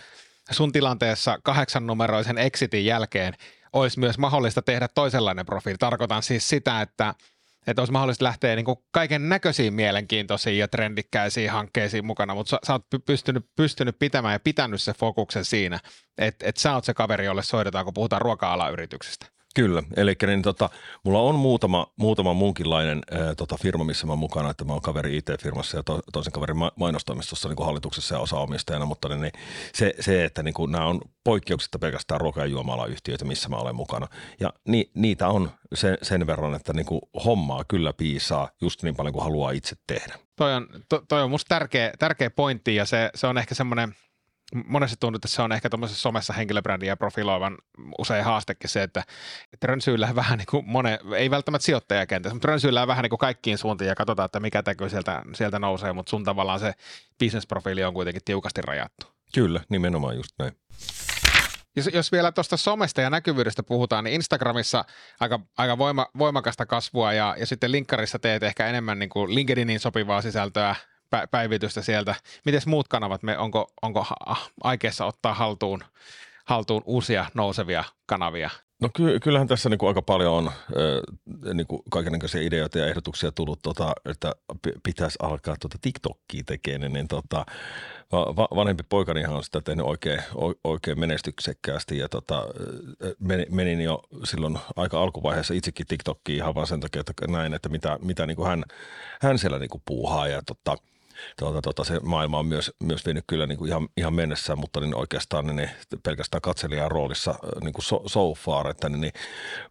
sun 0.51 0.71
tilanteessa 0.71 1.39
kahdeksan 1.43 1.87
numeroisen 1.87 2.37
exitin 2.37 2.85
jälkeen 2.85 3.33
olisi 3.73 3.99
myös 3.99 4.17
mahdollista 4.17 4.61
tehdä 4.61 4.87
toisenlainen 4.87 5.45
profiili. 5.45 5.77
Tarkoitan 5.77 6.23
siis 6.23 6.49
sitä, 6.49 6.81
että– 6.81 7.13
että 7.67 7.81
olisi 7.81 7.93
mahdollista 7.93 8.25
lähteä 8.25 8.55
niin 8.55 8.65
kuin 8.65 8.77
kaiken 8.91 9.29
näköisiin 9.29 9.73
mielenkiintoisiin 9.73 10.57
ja 10.57 10.67
trendikkäisiin 10.67 11.51
hankkeisiin 11.51 12.05
mukana, 12.05 12.35
mutta 12.35 12.49
sä, 12.49 12.59
sä 12.67 12.73
oot 12.73 12.85
pystynyt, 13.05 13.45
pystynyt 13.55 13.99
pitämään 13.99 14.33
ja 14.33 14.39
pitänyt 14.39 14.81
se 14.81 14.93
fokuksen 14.93 15.45
siinä, 15.45 15.79
että, 16.17 16.49
että 16.49 16.61
sä 16.61 16.73
oot 16.73 16.85
se 16.85 16.93
kaveri, 16.93 17.25
jolle 17.25 17.43
soitetaan, 17.43 17.85
kun 17.85 17.93
puhutaan 17.93 18.21
ruoka-alayrityksistä. 18.21 19.34
Kyllä, 19.55 19.83
eli 19.95 20.15
niin 20.27 20.41
tota, 20.41 20.69
mulla 21.03 21.19
on 21.19 21.35
muutama, 21.35 21.87
muutama 21.95 22.33
muunkinlainen 22.33 23.01
ää, 23.11 23.35
tota, 23.35 23.57
firma, 23.61 23.83
missä 23.83 24.05
mä 24.07 24.11
oon 24.11 24.19
mukana, 24.19 24.49
että 24.49 24.65
mä 24.65 24.73
oon 24.73 24.81
kaveri 24.81 25.17
IT-firmassa 25.17 25.77
ja 25.77 25.83
to, 25.83 25.99
toisen 26.13 26.33
kaverin 26.33 26.57
ma- 26.57 26.71
mainostoimistossa 26.75 27.49
niin 27.49 27.55
kuin 27.55 27.65
hallituksessa 27.65 28.15
ja 28.15 28.19
osaomistajana, 28.19 28.85
mutta 28.85 29.09
niin, 29.09 29.21
niin, 29.21 29.31
se, 29.73 29.93
se, 29.99 30.25
että 30.25 30.43
niin 30.43 30.53
kuin, 30.53 30.71
nämä 30.71 30.85
on 30.85 31.01
poikkeuksetta 31.23 31.79
pelkästään 31.79 32.21
ruoka- 32.21 32.39
ja 32.39 32.45
juomala-yhtiöitä, 32.45 33.25
missä 33.25 33.49
mä 33.49 33.55
olen 33.55 33.75
mukana. 33.75 34.07
Ja 34.39 34.53
ni, 34.67 34.91
niitä 34.93 35.27
on 35.27 35.51
sen, 35.73 35.97
sen 36.01 36.27
verran, 36.27 36.55
että 36.55 36.73
niin 36.73 36.85
kuin, 36.85 37.01
hommaa 37.25 37.63
kyllä 37.67 37.93
piisaa 37.93 38.49
just 38.61 38.83
niin 38.83 38.95
paljon 38.95 39.13
kuin 39.13 39.23
haluaa 39.23 39.51
itse 39.51 39.75
tehdä. 39.87 40.15
Toi 40.35 40.53
on, 40.53 40.67
to, 40.89 41.03
toi 41.07 41.23
on 41.23 41.29
musta 41.29 41.49
tärkeä, 41.49 41.91
tärkeä 41.99 42.29
pointti 42.29 42.75
ja 42.75 42.85
se, 42.85 43.09
se 43.15 43.27
on 43.27 43.37
ehkä 43.37 43.55
semmoinen– 43.55 43.95
monesti 44.53 44.97
tuntuu, 44.99 45.17
että 45.17 45.27
se 45.27 45.41
on 45.41 45.51
ehkä 45.51 45.69
tuommoisessa 45.69 46.01
somessa 46.01 46.33
henkilöbrändiä 46.33 46.95
profiloivan 46.95 47.57
usein 47.99 48.25
haastekin 48.25 48.69
se, 48.69 48.83
että, 48.83 49.03
että 49.53 49.67
rönsyillään 49.67 50.15
vähän 50.15 50.37
niin 50.37 50.45
kuin 50.49 50.69
monen, 50.69 50.99
ei 51.15 51.31
välttämättä 51.31 51.65
sijoittajakentässä, 51.65 52.35
mutta 52.35 52.47
rönsyillään 52.47 52.87
vähän 52.87 53.03
niin 53.03 53.09
kuin 53.09 53.19
kaikkiin 53.19 53.57
suuntiin 53.57 53.87
ja 53.87 53.95
katsotaan, 53.95 54.25
että 54.25 54.39
mikä 54.39 54.63
tekö 54.63 54.89
sieltä, 54.89 55.21
sieltä 55.33 55.59
nousee, 55.59 55.93
mutta 55.93 56.09
sun 56.09 56.23
tavallaan 56.23 56.59
se 56.59 56.73
bisnesprofiili 57.19 57.83
on 57.83 57.93
kuitenkin 57.93 58.21
tiukasti 58.25 58.61
rajattu. 58.61 59.05
Kyllä, 59.33 59.61
nimenomaan 59.69 60.15
just 60.15 60.31
näin. 60.39 60.57
Jos, 61.75 61.89
jos 61.93 62.11
vielä 62.11 62.31
tuosta 62.31 62.57
somesta 62.57 63.01
ja 63.01 63.09
näkyvyydestä 63.09 63.63
puhutaan, 63.63 64.03
niin 64.03 64.13
Instagramissa 64.13 64.85
aika, 65.19 65.39
aika 65.57 65.77
voima, 65.77 66.07
voimakasta 66.17 66.65
kasvua 66.65 67.13
ja, 67.13 67.35
ja 67.39 67.45
sitten 67.45 67.71
linkkarissa 67.71 68.19
teet 68.19 68.43
ehkä 68.43 68.67
enemmän 68.67 68.99
niin 68.99 69.09
kuin 69.09 69.35
LinkedInin 69.35 69.79
sopivaa 69.79 70.21
sisältöä, 70.21 70.75
päivitystä 71.31 71.81
sieltä. 71.81 72.15
Miten 72.45 72.61
muut 72.65 72.87
kanavat, 72.87 73.23
me, 73.23 73.37
onko, 73.37 73.67
onko 73.81 74.05
aikeessa 74.63 75.05
ottaa 75.05 75.33
haltuun, 75.33 75.83
haltuun 76.45 76.81
uusia 76.85 77.25
nousevia 77.33 77.83
kanavia? 78.05 78.49
No 78.81 78.89
ky- 78.93 79.19
kyllähän 79.19 79.47
tässä 79.47 79.69
niin 79.69 79.77
kuin 79.77 79.87
aika 79.87 80.01
paljon 80.01 80.33
on 80.33 80.47
äh, 80.47 81.53
niin 81.53 81.67
kuin 81.67 81.81
kaikenlaisia 81.91 82.41
ideoita 82.41 82.79
ja 82.79 82.87
ehdotuksia 82.87 83.31
tullut, 83.31 83.59
tota, 83.61 83.93
että 84.05 84.35
pitäisi 84.83 85.17
alkaa 85.21 85.55
tuota 85.59 85.77
TikTokia 85.81 86.43
tekemään, 86.45 86.93
niin 86.93 87.07
tota, 87.07 87.45
va- 88.11 88.55
vanhempi 88.55 88.83
poikani 88.89 89.25
on 89.25 89.43
sitä 89.43 89.61
tehnyt 89.61 89.85
oikein, 89.85 90.21
oikein 90.63 90.99
menestyksekkäästi 90.99 91.97
ja 91.97 92.09
tota, 92.09 92.47
menin, 93.19 93.45
menin 93.49 93.81
jo 93.81 94.03
silloin 94.23 94.59
aika 94.75 95.01
alkuvaiheessa 95.01 95.53
itsekin 95.53 95.87
TikTokiin 95.87 96.37
ihan 96.37 96.55
vaan 96.55 96.67
sen 96.67 96.79
takia, 96.79 96.99
että 96.99 97.27
näin, 97.27 97.53
että 97.53 97.69
mitä, 97.69 97.99
mitä 98.01 98.25
niin 98.25 98.37
kuin 98.37 98.47
hän, 98.47 98.63
hän 99.21 99.37
siellä 99.37 99.59
niin 99.59 99.69
kuin 99.69 99.83
puuhaa 99.85 100.27
ja 100.27 100.41
tota, 100.45 100.77
tuota, 101.39 101.61
tuota, 101.61 101.83
se 101.83 101.99
maailma 102.03 102.39
on 102.39 102.45
myös, 102.45 102.71
myös 102.83 103.05
vienyt 103.05 103.23
kyllä 103.27 103.47
niin 103.47 103.57
kuin 103.57 103.69
ihan, 103.69 103.87
ihan 103.97 104.13
mennessä, 104.13 104.55
mutta 104.55 104.79
niin 104.79 104.95
oikeastaan 104.95 105.47
niin, 105.47 105.55
niin 105.55 105.69
pelkästään 106.03 106.41
katselijan 106.41 106.91
roolissa 106.91 107.35
niin 107.63 107.73
kuin 107.73 107.83
so, 107.83 108.03
so 108.05 108.33
far, 108.33 108.69
että 108.69 108.89
niin, 108.89 109.01
niin 109.01 109.13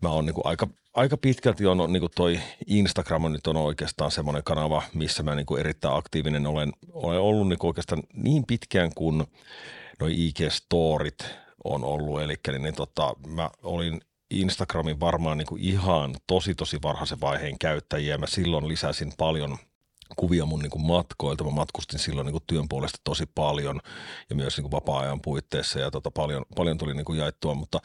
mä 0.02 0.09
oon 0.09 0.26
niin 0.26 0.35
kuin 0.35 0.46
aika, 0.46 0.68
aika 0.94 1.16
pitkälti 1.16 1.66
on 1.66 1.92
niin 1.92 2.09
toi 2.14 2.40
Instagram 2.66 3.24
on 3.24 3.33
nyt 3.33 3.46
on 3.46 3.57
oikeastaan 3.57 4.11
semmoinen 4.11 4.44
kanava, 4.44 4.83
missä 4.94 5.22
mä 5.22 5.35
niin 5.35 5.46
kuin 5.46 5.61
erittäin 5.61 5.94
aktiivinen 5.94 6.46
olen, 6.46 6.72
olen 6.92 7.20
ollut 7.20 7.48
niin 7.48 7.59
oikeastaan 7.62 8.02
niin 8.12 8.44
pitkään 8.46 8.90
kuin 8.94 9.24
noi 10.00 10.12
IG-storit 10.12 11.24
on 11.64 11.85
ollut, 11.85 12.22
eli 12.22 12.35
niin, 12.46 12.62
niin 12.62 12.74
tota, 12.74 13.14
mä 13.26 13.50
olin 13.62 14.00
Instagramin 14.30 15.00
varmaan 15.00 15.38
niin 15.38 15.46
kuin 15.46 15.62
ihan 15.62 16.14
tosi 16.26 16.54
tosi 16.54 16.78
varhaisen 16.83 17.20
vaiheen 17.20 17.59
käyttäjiä. 17.59 18.18
Mä 18.18 18.26
silloin 18.26 18.68
lisäsin 18.68 19.12
paljon– 19.18 19.59
kuvia 20.17 20.47
mun 20.47 20.61
niin 20.61 20.87
matkoilta. 20.87 21.45
Mä 21.45 21.51
matkustin 21.51 21.99
silloin 21.99 22.27
niin 22.27 22.43
työn 22.47 22.69
puolesta 22.69 22.99
tosi 23.05 23.25
paljon 23.35 23.81
ja 24.31 24.37
myös 24.37 24.59
niin 24.59 24.71
vapaa-ajan 24.71 25.21
puitteissa 25.21 25.81
ja 25.81 25.90
tota, 25.90 26.11
paljon, 26.11 26.45
paljon 26.57 26.79
tuli 26.79 26.95
niin 26.95 27.17
jaettua, 27.17 27.55
mutta 27.55 27.81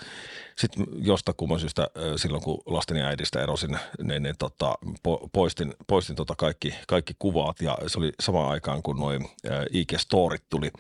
sitten 0.58 0.86
josta 0.98 1.34
kumman 1.34 1.60
syystä 1.60 1.88
silloin 2.16 2.44
kun 2.44 2.62
lasteni 2.66 3.02
äidistä 3.02 3.44
erosin, 3.44 3.80
niin, 4.04 4.24
niin 4.24 4.36
tota, 4.40 4.76
po, 5.04 5.30
poistin, 5.34 5.74
poistin 5.88 6.16
tota 6.16 6.36
kaikki, 6.36 6.74
kaikki 6.88 7.14
kuvat 7.20 7.62
ja 7.62 7.78
se 7.88 8.00
oli 8.00 8.12
samaan 8.20 8.50
aikaan 8.50 8.84
kun 8.84 9.00
noin 9.00 9.30
IG-storit 9.74 10.44
tuli, 10.50 10.72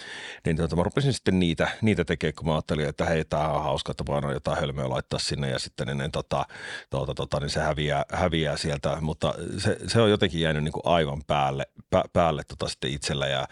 niin 0.45 0.57
tota, 0.57 0.75
mä 0.75 0.83
rupesin 0.83 1.13
sitten 1.13 1.39
niitä, 1.39 1.67
niitä 1.81 2.05
tekemään, 2.05 2.33
kun 2.35 2.47
mä 2.47 2.53
ajattelin, 2.53 2.89
että 2.89 3.05
hei, 3.05 3.25
tää 3.25 3.53
on 3.53 3.63
hauska, 3.63 3.91
että 3.91 4.03
on 4.27 4.33
jotain 4.33 4.59
hölmöä 4.59 4.89
laittaa 4.89 5.19
sinne 5.19 5.49
ja 5.49 5.59
sitten 5.59 5.87
niin, 5.87 5.97
niin, 5.97 6.11
tota, 6.11 6.45
tota, 6.89 7.13
tota, 7.13 7.39
niin 7.39 7.49
se 7.49 7.59
häviää, 7.59 8.05
häviää 8.11 8.57
sieltä, 8.57 8.97
mutta 9.01 9.33
se, 9.57 9.77
se 9.87 10.01
on 10.01 10.09
jotenkin 10.09 10.41
jäänyt 10.41 10.63
niin 10.63 10.73
aivan 10.83 11.23
päälle, 11.29 11.65
pä, 11.89 12.03
päälle 12.13 12.43
tota 12.47 12.67
sitten 12.67 12.91
itsellä 12.91 13.27
ja 13.27 13.39
äh, 13.39 13.47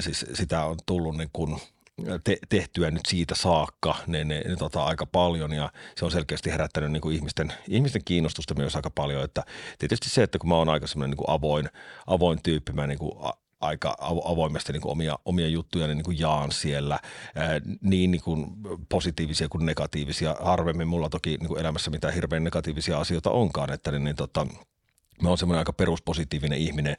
siis 0.00 0.26
sitä 0.34 0.64
on 0.64 0.76
tullut 0.86 1.16
niin 1.16 1.30
kuin 1.32 1.60
te, 2.24 2.38
tehtyä 2.48 2.90
nyt 2.90 3.06
siitä 3.08 3.34
saakka 3.34 3.96
ne, 4.06 4.24
ne, 4.24 4.42
ne 4.48 4.56
tota, 4.56 4.84
aika 4.84 5.06
paljon 5.06 5.52
ja 5.52 5.72
se 5.96 6.04
on 6.04 6.10
selkeästi 6.10 6.50
herättänyt 6.50 6.92
niin 6.92 7.00
kuin 7.00 7.16
ihmisten, 7.16 7.52
ihmisten 7.68 8.04
kiinnostusta 8.04 8.54
myös 8.54 8.76
aika 8.76 8.90
paljon, 8.90 9.24
että 9.24 9.42
tietysti 9.78 10.10
se, 10.10 10.22
että 10.22 10.38
kun 10.38 10.48
mä 10.48 10.54
oon 10.54 10.68
aika 10.68 10.86
semmoinen 10.86 11.16
niin 11.16 11.30
avoin, 11.30 11.68
avoin 12.06 12.42
tyyppi, 12.42 12.72
mä 12.72 12.86
niin 12.86 12.98
kuin 12.98 13.12
aika 13.60 13.96
avoimesti 14.24 14.72
niin 14.72 14.82
kuin 14.82 14.92
omia, 14.92 15.18
omia 15.24 15.48
juttuja 15.48 15.86
niin 15.86 16.02
kuin 16.02 16.18
jaan 16.18 16.52
siellä, 16.52 16.98
niin, 17.80 18.10
niin 18.10 18.22
kuin 18.22 18.46
positiivisia 18.88 19.48
kuin 19.48 19.66
negatiivisia. 19.66 20.36
Harvemmin 20.40 20.88
mulla 20.88 21.08
toki 21.08 21.36
niin 21.36 21.48
kuin 21.48 21.60
elämässä 21.60 21.90
mitään 21.90 22.14
hirveän 22.14 22.44
negatiivisia 22.44 23.00
asioita 23.00 23.30
onkaan, 23.30 23.72
että 23.72 23.90
niin, 23.90 24.04
niin 24.04 24.16
tota, 24.16 24.46
Mä 25.22 25.28
oon 25.28 25.38
semmoinen 25.38 25.58
aika 25.58 25.72
peruspositiivinen 25.72 26.58
ihminen, 26.58 26.96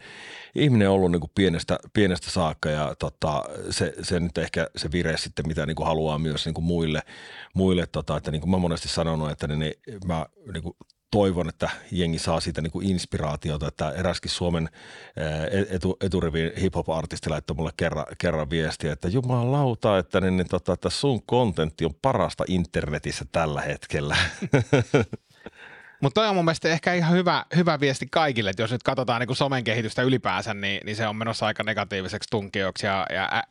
ihminen 0.56 0.90
ollut 0.90 1.12
niin 1.12 1.20
kuin 1.20 1.32
pienestä, 1.36 1.80
pienestä 1.94 2.32
saakka 2.32 2.70
ja 2.70 2.96
tota, 3.00 3.44
se, 3.70 3.94
se, 4.02 4.20
nyt 4.20 4.38
ehkä 4.38 4.68
se 4.76 4.92
vire 4.92 5.18
sitten, 5.18 5.48
mitä 5.48 5.66
niin 5.66 5.76
kuin 5.76 5.88
haluaa 5.88 6.20
myös 6.20 6.46
niin 6.46 6.54
kuin 6.54 6.66
muille, 6.66 7.02
muille 7.54 7.88
tota, 7.88 8.18
että 8.18 8.32
niin 8.32 8.42
kuin 8.42 8.52
mä 8.52 8.58
monesti 8.58 8.88
sanonut, 8.88 9.32
että 9.32 9.48
niin, 9.48 9.74
mä 10.06 10.26
niin 10.54 10.64
kuin 10.64 10.76
toivon, 11.12 11.50
että 11.50 11.70
jengi 11.92 12.20
saa 12.20 12.40
siitä 12.40 12.62
niin 12.62 12.72
kuin 12.72 12.90
inspiraatiota, 12.90 13.68
että 13.68 13.92
eräskin 13.92 14.32
Suomen 14.32 14.70
etu, 15.70 15.98
eturivin 16.02 16.52
hip-hop-artisti 16.62 17.30
laittoi 17.30 17.56
mulle 17.56 17.72
kerran, 17.78 18.06
kerran 18.18 18.50
viestiä, 18.50 18.94
että 18.94 19.08
jumalauta, 19.08 19.98
että, 19.98 20.22
niin, 20.22 20.38
niin, 20.38 20.48
tota, 20.48 20.74
että 20.74 20.90
sun 20.90 21.22
kontentti 21.26 21.86
on 21.86 21.94
parasta 22.02 22.44
internetissä 22.48 23.26
tällä 23.32 23.62
hetkellä. 23.62 24.18
Mutta 26.02 26.22
toi 26.22 26.30
on 26.30 26.36
mun 26.36 26.46
mielestä 26.46 26.70
ehkä 26.70 26.94
ihan 26.94 27.14
hyvä, 27.14 27.46
hyvä 27.56 27.80
viesti 27.80 28.08
kaikille, 28.12 28.50
että 28.50 28.62
jos 28.62 28.72
nyt 28.72 28.84
katsotaan 28.84 29.22
niin 29.22 29.36
somen 29.36 29.64
kehitystä 29.64 30.02
ylipäänsä, 30.02 30.54
niin, 30.54 30.82
niin 30.86 30.96
se 30.96 31.08
on 31.08 31.16
menossa 31.16 31.46
aika 31.46 31.64
negatiiviseksi 31.64 32.30
tunkioksi 32.30 32.86
ja, 32.86 33.06
ja 33.10 33.44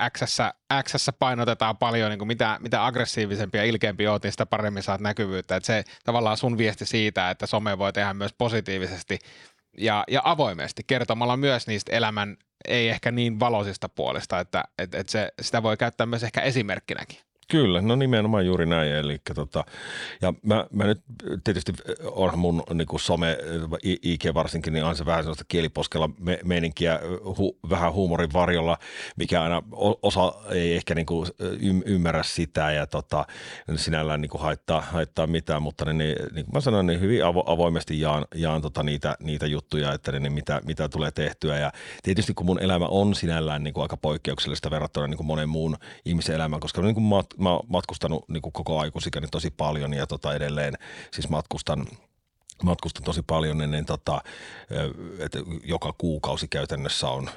X-ssä 0.82 1.12
painotetaan 1.18 1.76
paljon, 1.76 2.10
niin 2.10 2.18
kuin 2.18 2.28
mitä, 2.28 2.58
mitä 2.60 2.86
aggressiivisempi 2.86 3.58
ja 3.58 3.64
ilkeämpi 3.64 4.06
oot, 4.06 4.22
niin 4.22 4.32
sitä 4.32 4.46
paremmin 4.46 4.82
saat 4.82 5.00
näkyvyyttä. 5.00 5.56
Että 5.56 5.66
se 5.66 5.84
tavallaan 6.04 6.36
sun 6.36 6.58
viesti 6.58 6.86
siitä, 6.86 7.30
että 7.30 7.46
some 7.46 7.78
voi 7.78 7.92
tehdä 7.92 8.14
myös 8.14 8.32
positiivisesti 8.38 9.18
ja, 9.78 10.04
ja 10.08 10.20
avoimesti 10.24 10.82
kertomalla 10.86 11.36
myös 11.36 11.66
niistä 11.66 11.92
elämän 11.92 12.36
ei 12.68 12.88
ehkä 12.88 13.10
niin 13.10 13.40
valoisista 13.40 13.88
puolesta, 13.88 14.40
että 14.40 14.64
et, 14.78 14.94
et 14.94 15.08
se, 15.08 15.32
sitä 15.42 15.62
voi 15.62 15.76
käyttää 15.76 16.06
myös 16.06 16.22
ehkä 16.22 16.40
esimerkkinäkin. 16.40 17.18
Kyllä, 17.50 17.80
no 17.80 17.96
nimenomaan 17.96 18.46
juuri 18.46 18.66
näin. 18.66 18.92
Eli 18.92 19.18
tota, 19.34 19.64
ja 20.22 20.34
mä, 20.42 20.66
mä 20.72 20.84
nyt 20.84 21.00
tietysti 21.44 21.72
onhan 22.04 22.38
mun 22.38 22.62
niin 22.74 22.86
kuin 22.86 23.00
some, 23.00 23.38
IG 23.82 24.24
varsinkin, 24.34 24.72
niin 24.72 24.84
on 24.84 24.96
se 24.96 25.06
vähän 25.06 25.22
sellaista 25.22 25.44
kieliposkella 25.48 26.10
me, 26.20 26.38
meininkiä 26.44 27.00
hu, 27.38 27.58
vähän 27.70 27.92
huumorin 27.92 28.32
varjolla, 28.32 28.78
mikä 29.16 29.42
aina 29.42 29.62
osa 30.02 30.32
ei 30.50 30.76
ehkä 30.76 30.94
niin 30.94 31.06
kuin 31.06 31.28
ymmärrä 31.84 32.22
sitä 32.22 32.72
ja 32.72 32.86
tota, 32.86 33.26
sinällään 33.76 34.20
niin 34.20 34.30
kuin 34.30 34.42
haittaa, 34.42 34.80
haittaa 34.80 35.26
mitään, 35.26 35.62
mutta 35.62 35.84
niin, 35.84 35.98
niin, 35.98 36.16
niin 36.34 36.44
kuin 36.44 36.54
mä 36.54 36.60
sanoin, 36.60 36.86
niin 36.86 37.00
hyvin 37.00 37.24
avo, 37.24 37.44
avoimesti 37.46 38.00
jaan, 38.00 38.26
jaan 38.34 38.62
tota 38.62 38.82
niitä, 38.82 39.16
niitä 39.20 39.46
juttuja, 39.46 39.92
että 39.92 40.12
niin, 40.12 40.22
niin 40.22 40.32
mitä, 40.32 40.60
mitä 40.64 40.88
tulee 40.88 41.10
tehtyä 41.10 41.58
ja 41.58 41.72
tietysti 42.02 42.34
kun 42.34 42.46
mun 42.46 42.62
elämä 42.62 42.86
on 42.86 43.14
sinällään 43.14 43.64
niin 43.64 43.74
kuin 43.74 43.82
aika 43.82 43.96
poikkeuksellista 43.96 44.70
verrattuna 44.70 45.06
niin 45.06 45.16
kuin 45.16 45.26
monen 45.26 45.48
muun 45.48 45.76
ihmisen 46.04 46.34
elämään, 46.34 46.60
koska 46.60 46.82
niin 46.82 46.94
kuin 46.94 47.04
mat, 47.04 47.35
mä 47.38 47.50
oon 47.50 47.66
matkustanut 47.68 48.28
niin 48.28 48.42
kuin 48.42 48.52
koko 48.52 48.80
aikuisikäni 48.80 49.26
tosi 49.28 49.50
paljon 49.50 49.94
ja 49.94 50.06
tota 50.06 50.34
edelleen 50.34 50.74
siis 51.12 51.28
matkustan 51.28 51.86
matkustan 52.62 53.04
tosi 53.04 53.22
paljon, 53.22 53.58
niin, 53.58 53.70
niin 53.70 53.86
tota, 53.86 54.20
että 55.18 55.38
joka 55.64 55.94
kuukausi 55.98 56.48
käytännössä 56.48 57.08
on 57.08 57.30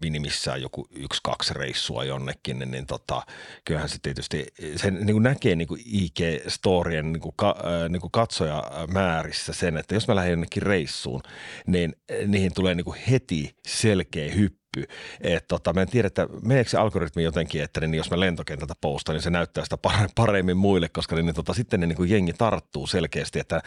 minimissään 0.00 0.62
joku 0.62 0.86
yksi, 0.90 1.20
kaksi 1.22 1.54
reissua 1.54 2.04
jonnekin, 2.04 2.58
niin, 2.58 2.70
niin 2.70 2.86
tota, 2.86 3.22
kyllähän 3.64 3.88
se 3.88 3.98
tietysti 4.02 4.46
sen 4.76 4.94
niin 4.94 5.14
kuin 5.14 5.22
näkee 5.22 5.56
niin 5.56 5.68
kuin 5.68 5.80
IG-storien 5.80 7.12
niin 7.12 7.20
kuin, 7.20 7.34
ka, 7.36 7.56
niin 7.88 8.00
kuin 8.00 8.10
katsojamäärissä 8.10 9.52
sen, 9.52 9.76
että 9.76 9.94
jos 9.94 10.08
mä 10.08 10.14
lähden 10.14 10.30
jonnekin 10.30 10.62
reissuun, 10.62 11.22
niin 11.66 11.96
niihin 12.26 12.54
tulee 12.54 12.74
niin 12.74 12.84
kuin 12.84 12.98
heti 13.10 13.56
selkeä 13.66 14.32
hyppy 14.32 14.63
hyppy. 14.76 14.94
Et 15.20 15.48
tota, 15.48 15.72
mä 15.72 15.82
en 15.82 15.88
tiedä, 15.88 16.06
että 16.06 16.26
meneekö 16.42 16.70
se 16.70 16.78
algoritmi 16.78 17.22
jotenkin, 17.22 17.62
että 17.62 17.80
niin 17.80 17.94
jos 17.94 18.10
mä 18.10 18.20
lentokentältä 18.20 18.74
postaan, 18.80 19.14
niin 19.14 19.22
se 19.22 19.30
näyttää 19.30 19.64
sitä 19.64 19.78
paremmin 20.14 20.56
muille, 20.56 20.88
koska 20.88 21.16
niin, 21.16 21.34
tota, 21.34 21.54
sitten 21.54 21.80
ne 21.80 21.86
niin 21.86 21.96
kuin 21.96 22.10
jengi 22.10 22.32
tarttuu 22.32 22.86
selkeästi, 22.86 23.38
että 23.38 23.62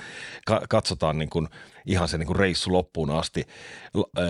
katsotaan 0.70 1.20
niin 1.20 1.30
kuin 1.30 1.48
ihan 1.86 2.08
se 2.08 2.18
niin 2.18 2.28
kuin 2.28 2.40
reissu 2.40 2.74
loppuun 2.74 3.12
asti, 3.12 3.46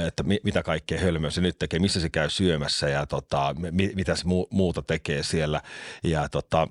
että 0.08 0.24
mitä 0.44 0.64
kaikkea 0.64 1.00
hölmöä 1.00 1.30
se 1.30 1.42
nyt 1.42 1.60
tekee, 1.60 1.80
missä 1.80 2.00
se 2.00 2.10
käy 2.10 2.30
syömässä 2.30 2.90
ja 2.90 3.06
tota, 3.06 3.56
mitä 3.96 4.16
se 4.16 4.24
muuta 4.50 4.82
tekee 4.82 5.24
siellä. 5.24 5.62
Ja 6.04 6.30
tota, 6.30 6.68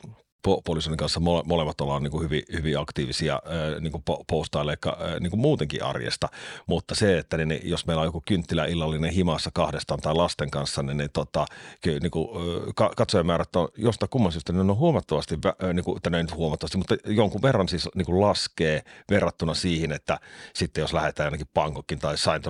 puolisoni 0.65 0.97
kanssa 0.97 1.21
mole, 1.21 1.43
molemmat 1.47 1.81
ollaan 1.81 2.03
niin 2.03 2.11
kuin 2.11 2.25
hyvin, 2.25 2.43
hyvin 2.53 2.79
aktiivisia 2.79 3.43
niin 3.81 3.93
kuin 3.93 4.03
postailee 4.27 4.77
niin 5.21 5.31
kuin 5.31 5.41
muutenkin 5.41 5.85
arjesta, 5.85 6.29
mutta 6.67 6.95
se, 6.95 7.19
että 7.19 7.37
niin, 7.37 7.61
jos 7.65 7.87
meillä 7.87 8.01
on 8.01 8.09
joku 8.09 8.23
kynttilä 8.27 8.67
illallinen 8.67 9.11
himassa 9.11 9.51
kahdestaan 9.55 10.01
tai 10.01 10.15
lasten 10.15 10.51
kanssa, 10.51 10.83
niin, 10.83 10.97
niin, 10.97 11.11
tota, 11.13 11.47
niin 11.85 12.11
kuin, 12.11 12.29
ka, 12.75 12.91
katsojamäärät 12.97 13.57
on 13.57 13.69
jostain 13.77 14.11
kumman 14.11 14.33
syystä, 14.33 14.53
niin 14.53 14.71
on 14.71 14.77
huomattavasti, 14.77 15.39
niin 15.73 15.85
kuin, 15.85 16.01
nyt 16.13 16.35
huomattavasti, 16.35 16.79
mutta 16.79 16.97
jonkun 17.07 17.43
verran 17.43 17.69
siis 17.69 17.89
niin 17.95 18.07
kuin 18.07 18.21
laskee 18.21 18.83
verrattuna 19.11 19.55
siihen, 19.55 19.93
että 19.93 20.19
sitten 20.55 20.83
jos 20.83 20.93
lähdetään 20.93 21.27
ainakin 21.27 21.49
Bangkokin 21.55 21.99
tai 21.99 22.19
saint 22.19 22.47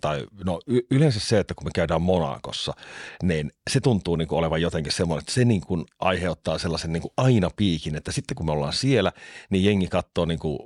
tai 0.00 0.26
no 0.44 0.60
y- 0.66 0.86
yleensä 0.90 1.20
se, 1.20 1.38
että 1.38 1.54
kun 1.54 1.66
me 1.66 1.70
käydään 1.74 2.02
Monakossa, 2.02 2.74
niin 3.22 3.52
se 3.70 3.80
tuntuu 3.80 4.16
niin 4.16 4.28
kuin 4.28 4.38
olevan 4.38 4.62
jotenkin 4.62 4.92
semmoinen, 4.92 5.20
että 5.20 5.32
se 5.32 5.44
niin 5.44 5.60
kuin 5.60 5.84
aiheuttaa 6.00 6.58
sellaisen 6.58 6.92
niin 6.92 7.02
kuin 7.02 7.12
aina 7.34 7.50
piikin, 7.56 7.96
että 7.96 8.12
sitten 8.12 8.34
kun 8.34 8.46
me 8.46 8.52
ollaan 8.52 8.72
siellä, 8.72 9.12
niin 9.50 9.64
jengi 9.64 9.86
katsoo 9.86 10.24
niin 10.24 10.38
kuin 10.38 10.58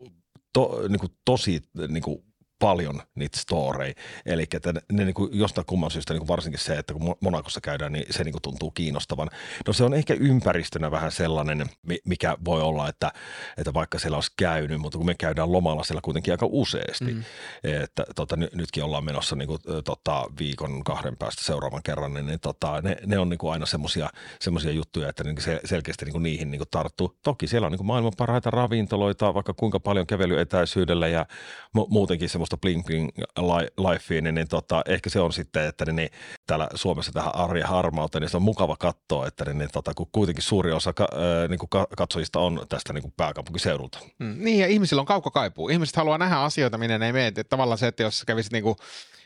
to, 0.52 0.88
niin 0.88 1.00
kuin 1.00 1.12
tosi 1.24 1.62
niin 1.88 2.02
kuin 2.02 2.24
paljon 2.58 3.02
niitä 3.14 3.38
storeja. 3.38 3.94
Eli 4.26 4.46
että 4.54 4.72
ne, 4.92 5.04
niin 5.04 5.14
kuin 5.14 5.38
jostain 5.38 5.66
kumman 5.66 5.90
syystä 5.90 6.14
niin 6.14 6.20
kuin 6.20 6.28
varsinkin 6.28 6.60
se, 6.60 6.78
että 6.78 6.94
kun 6.94 7.16
Monakossa 7.20 7.60
käydään, 7.60 7.92
niin 7.92 8.06
se 8.10 8.24
niin 8.24 8.32
kuin 8.32 8.42
tuntuu 8.42 8.70
kiinnostavan. 8.70 9.30
No 9.66 9.72
se 9.72 9.84
on 9.84 9.94
ehkä 9.94 10.14
ympäristönä 10.14 10.90
vähän 10.90 11.12
sellainen, 11.12 11.66
mikä 12.04 12.36
voi 12.44 12.62
olla, 12.62 12.88
että, 12.88 13.12
että 13.56 13.74
vaikka 13.74 13.98
siellä 13.98 14.16
olisi 14.16 14.32
käynyt, 14.36 14.80
mutta 14.80 14.98
kun 14.98 15.06
me 15.06 15.14
käydään 15.14 15.52
lomalla 15.52 15.84
siellä 15.84 16.00
kuitenkin 16.00 16.34
aika 16.34 16.46
useasti, 16.50 17.12
mm. 17.14 17.24
että 17.62 18.04
tota, 18.16 18.36
nytkin 18.36 18.84
ollaan 18.84 19.04
menossa 19.04 19.36
niin 19.36 19.48
kuin, 19.48 19.58
tota, 19.84 20.24
viikon 20.38 20.84
kahden 20.84 21.16
päästä 21.16 21.44
seuraavan 21.44 21.82
kerran, 21.82 22.14
niin, 22.14 22.26
niin 22.26 22.40
tota, 22.40 22.80
ne, 22.80 22.96
ne 23.06 23.18
on 23.18 23.28
niin 23.28 23.38
kuin 23.38 23.52
aina 23.52 23.66
semmoisia 23.66 24.72
juttuja, 24.72 25.08
että 25.08 25.24
niin 25.24 25.40
se, 25.40 25.60
selkeästi 25.64 26.04
niin 26.04 26.12
kuin 26.12 26.22
niihin 26.22 26.50
niin 26.50 26.58
kuin 26.58 26.68
tarttuu. 26.70 27.16
Toki 27.22 27.46
siellä 27.46 27.66
on 27.66 27.72
niin 27.72 27.78
kuin 27.78 27.86
maailman 27.86 28.12
parhaita 28.16 28.50
ravintoloita, 28.50 29.34
vaikka 29.34 29.54
kuinka 29.54 29.80
paljon 29.80 30.06
kävelyetäisyydellä 30.06 31.08
ja 31.08 31.26
mu- 31.78 31.86
muutenkin 31.88 32.28
semmoista 32.48 32.56
bling 32.56 32.86
bling 32.86 33.08
lifea, 33.78 34.22
niin, 34.22 34.34
niin 34.34 34.48
tota, 34.48 34.82
ehkä 34.86 35.10
se 35.10 35.20
on 35.20 35.32
sitten, 35.32 35.64
että 35.64 35.84
niin, 35.84 35.96
niin, 35.96 36.08
täällä 36.46 36.68
Suomessa 36.74 37.12
tähän 37.12 37.34
arjen 37.34 37.66
harmauteen, 37.66 38.22
niin 38.22 38.30
se 38.30 38.36
on 38.36 38.42
mukava 38.42 38.76
katsoa, 38.76 39.26
että 39.26 39.44
niin, 39.44 39.58
niin, 39.58 39.70
tota, 39.72 39.94
kun 39.94 40.06
kuitenkin 40.12 40.42
suuri 40.42 40.72
osa 40.72 40.92
ka, 40.92 41.08
niin 41.48 41.86
katsojista 41.96 42.40
on 42.40 42.66
tästä 42.68 42.92
niin 42.92 43.12
pääkaupunkiseudulta. 43.16 43.98
Mm, 44.18 44.36
niin 44.38 44.58
ja 44.58 44.66
ihmisillä 44.66 45.00
on 45.00 45.06
kaukokaipuu. 45.06 45.68
Ihmiset 45.68 45.96
haluaa 45.96 46.18
nähdä 46.18 46.36
asioita, 46.36 46.78
minne 46.78 46.98
ne 46.98 47.06
ei 47.06 47.12
mene. 47.12 47.32
Tavallaan 47.48 47.78
se, 47.78 47.86
että 47.86 48.02
jos 48.02 48.24
kävisit 48.26 48.52
niin 48.52 48.64
kuin 48.64 48.76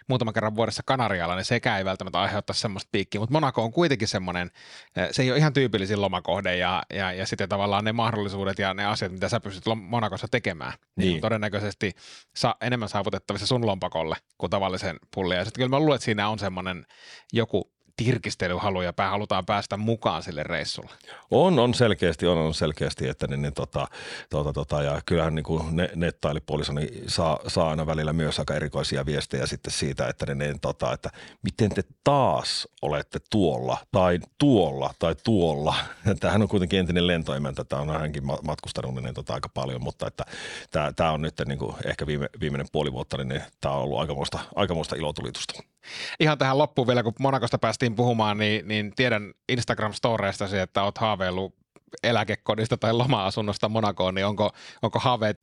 muutaman 0.09 0.35
kerran 0.35 0.55
vuodessa 0.55 0.83
Kanarialla, 0.87 1.37
niin 1.37 1.45
sekään 1.45 1.79
ei 1.79 1.85
välttämättä 1.85 2.21
aiheuttaa 2.21 2.55
semmoista 2.55 2.88
piikkiä, 2.93 3.21
mutta 3.21 3.33
Monaco 3.33 3.62
on 3.62 3.73
kuitenkin 3.73 4.09
semmoinen, 4.09 4.51
eh, 4.97 5.09
se 5.11 5.23
ei 5.23 5.31
ole 5.31 5.38
ihan 5.38 5.53
tyypillisin 5.53 6.01
lomakohde 6.01 6.57
ja, 6.57 6.83
ja, 6.95 7.12
ja 7.12 7.27
sitten 7.27 7.49
tavallaan 7.49 7.85
ne 7.85 7.93
mahdollisuudet 7.93 8.59
ja 8.59 8.75
ne 8.75 8.85
asiat, 8.85 9.12
mitä 9.12 9.29
sä 9.29 9.41
pystyt 9.41 9.65
Monakossa 9.77 10.29
tekemään, 10.31 10.73
niin, 10.97 11.09
niin 11.09 11.21
todennäköisesti 11.21 11.93
sa- 12.37 12.57
enemmän 12.61 12.88
saavutettavissa 12.88 13.47
sun 13.47 13.67
lompakolle 13.67 14.17
kuin 14.38 14.51
tavallisen 14.51 14.97
pullin. 15.15 15.38
Ja 15.38 15.45
sitten 15.45 15.61
kyllä 15.61 15.77
mä 15.77 15.79
luulen, 15.79 15.95
että 15.95 16.05
siinä 16.05 16.29
on 16.29 16.38
semmoinen 16.38 16.87
joku 17.33 17.73
tirkistelyhaluja 18.05 18.93
pää, 18.93 19.11
halutaan 19.11 19.47
päästä 19.47 19.77
mukaan 19.77 20.23
sille 20.23 20.43
reissulle. 20.43 20.91
On, 21.31 21.59
on 21.59 21.75
selkeästi, 21.75 22.27
on, 22.27 22.38
on 22.38 22.55
selkeästi, 22.55 23.09
että 23.09 23.27
niin, 23.27 23.43
niin, 23.43 23.55
tota, 23.55 23.88
tota, 24.31 24.53
tota, 24.53 24.83
ja 24.83 25.01
kyllähän 25.07 25.35
niin 25.35 25.45
kuin 25.45 25.77
ne, 25.77 25.91
nettailipuoliso 25.95 26.73
niin 26.73 27.11
saa, 27.11 27.38
saa, 27.47 27.71
aina 27.71 27.87
välillä 27.87 28.12
myös 28.12 28.38
aika 28.38 28.55
erikoisia 28.55 29.07
viestejä 29.07 29.47
sitten 29.47 29.73
siitä, 29.73 30.09
että, 30.09 30.27
niin, 30.27 30.38
niin, 30.38 30.61
tota, 30.61 30.93
että 30.93 31.11
miten 31.43 31.71
te 31.71 31.83
taas 32.05 32.69
olette 32.83 33.19
tuolla 33.31 33.79
tai 33.93 34.19
tuolla 34.38 34.95
tai 34.99 35.15
tuolla. 35.25 35.75
Tämähän 36.21 36.43
on 36.43 36.49
kuitenkin 36.49 36.79
entinen 36.79 37.07
lentoimäntä, 37.07 37.65
tämä 37.65 37.83
on 37.83 38.01
hänkin 38.01 38.27
matkustanut 38.43 38.95
niin, 38.95 39.15
tota, 39.15 39.35
aika 39.35 39.49
paljon, 39.49 39.83
mutta 39.83 40.07
että 40.07 40.25
tämä, 40.71 40.93
tämä 40.93 41.12
on 41.12 41.23
nyt 41.23 41.35
niin 41.47 41.59
kuin 41.59 41.77
ehkä 41.87 42.07
viime, 42.07 42.29
viimeinen 42.41 42.67
puoli 42.73 42.93
vuotta, 42.93 43.17
niin, 43.17 43.29
niin 43.29 43.43
tämä 43.61 43.75
on 43.75 43.83
ollut 43.83 44.01
aikamoista, 44.01 44.38
aikamoista 44.55 44.97
ilotulitusta. 44.97 45.72
Ihan 46.21 46.38
tähän 46.38 46.59
loppuun 46.59 46.88
vielä, 46.88 47.03
kun 47.03 47.12
Monakosta 47.18 47.59
päästiin 47.59 47.95
puhumaan, 47.95 48.38
niin, 48.38 48.68
niin 48.68 48.92
tiedän 48.97 49.33
Instagram-storeistasi, 49.53 50.57
että 50.57 50.83
olet 50.83 50.99
haaveillut 50.99 51.55
eläkekodista 52.03 52.77
tai 52.77 52.92
loma-asunnosta 52.92 53.68
Monakoon, 53.68 54.14
niin 54.14 54.27
onko, 54.27 54.51
onko 54.83 54.99
haaveet 54.99 55.40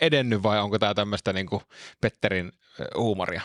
edennyt 0.00 0.42
vai 0.42 0.60
onko 0.60 0.78
tämä 0.78 0.94
tämmöistä 0.94 1.32
niin 1.32 1.48
Petterin 2.00 2.52
huumoria? 2.96 3.42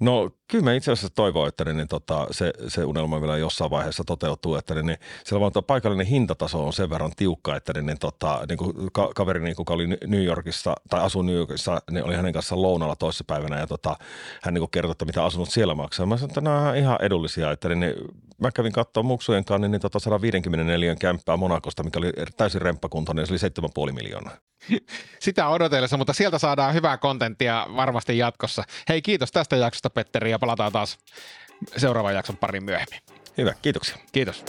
No 0.00 0.30
kyllä 0.48 0.64
mä 0.64 0.72
itse 0.72 0.92
asiassa 0.92 1.14
toivon, 1.14 1.48
että 1.48 1.64
niin, 1.64 1.88
tota, 1.88 2.26
se, 2.30 2.52
se 2.68 2.84
unelma 2.84 3.20
vielä 3.20 3.36
jossain 3.36 3.70
vaiheessa 3.70 4.04
toteutuu, 4.04 4.54
että 4.54 4.82
niin, 4.82 4.98
siellä 5.24 5.40
vaan 5.40 5.64
paikallinen 5.66 6.06
hintataso 6.06 6.66
on 6.66 6.72
sen 6.72 6.90
verran 6.90 7.12
tiukka, 7.16 7.56
että 7.56 7.82
niin, 7.82 7.98
tota, 7.98 8.40
niin 8.48 8.58
kuin 8.58 8.74
ka- 8.92 9.10
kaveri, 9.14 9.40
niin, 9.40 9.56
kuka 9.56 9.74
oli 9.74 9.86
New 9.86 10.24
Yorkissa 10.24 10.74
tai 10.90 11.00
asuu 11.00 11.22
New 11.22 11.34
Yorkissa, 11.34 11.82
niin 11.90 12.04
oli 12.04 12.14
hänen 12.14 12.32
kanssaan 12.32 12.62
lounalla 12.62 12.96
toissapäivänä 12.96 13.58
ja 13.58 13.66
tota, 13.66 13.96
hän 14.42 14.54
niin 14.54 14.70
kertoi, 14.70 14.92
että 14.92 15.04
mitä 15.04 15.24
asunut 15.24 15.50
siellä 15.50 15.74
maksaa. 15.74 16.06
Mä 16.06 16.16
sanoin, 16.16 16.30
että 16.30 16.40
nämä 16.40 16.70
on 16.70 16.76
ihan 16.76 16.98
edullisia, 17.00 17.50
että 17.50 17.68
niin, 17.68 17.80
niin, 17.80 17.94
mä 18.38 18.50
kävin 18.50 18.72
katsoa 18.72 19.02
muksujen 19.02 19.44
kanssa 19.44 19.58
niin, 19.58 19.70
niin 19.70 19.80
tota 19.80 19.98
154 19.98 20.96
kämppää 20.96 21.36
Monakosta, 21.36 21.82
mikä 21.82 21.98
oli 21.98 22.12
täysin 22.36 22.62
remppakuntoinen, 22.62 23.26
niin 23.30 23.38
se 23.38 23.50
oli 23.62 23.88
7,5 23.88 23.94
miljoonaa. 23.94 24.36
Sitä 25.20 25.48
odotellessa, 25.48 25.96
mutta 25.96 26.12
sieltä 26.12 26.38
saadaan 26.38 26.74
hyvää 26.74 26.98
kontenttia 26.98 27.66
varmasti 27.76 28.18
jatkossa. 28.18 28.64
Hei, 28.88 29.02
kiitos 29.02 29.32
tästä 29.32 29.56
jaksosta, 29.56 29.90
Petteri, 29.90 30.30
ja 30.30 30.38
palataan 30.38 30.72
taas 30.72 30.98
seuraavan 31.76 32.14
jakson 32.14 32.36
parin 32.36 32.64
myöhemmin. 32.64 33.00
Hyvä, 33.38 33.54
kiitoksia. 33.62 33.96
Kiitos. 34.12 34.44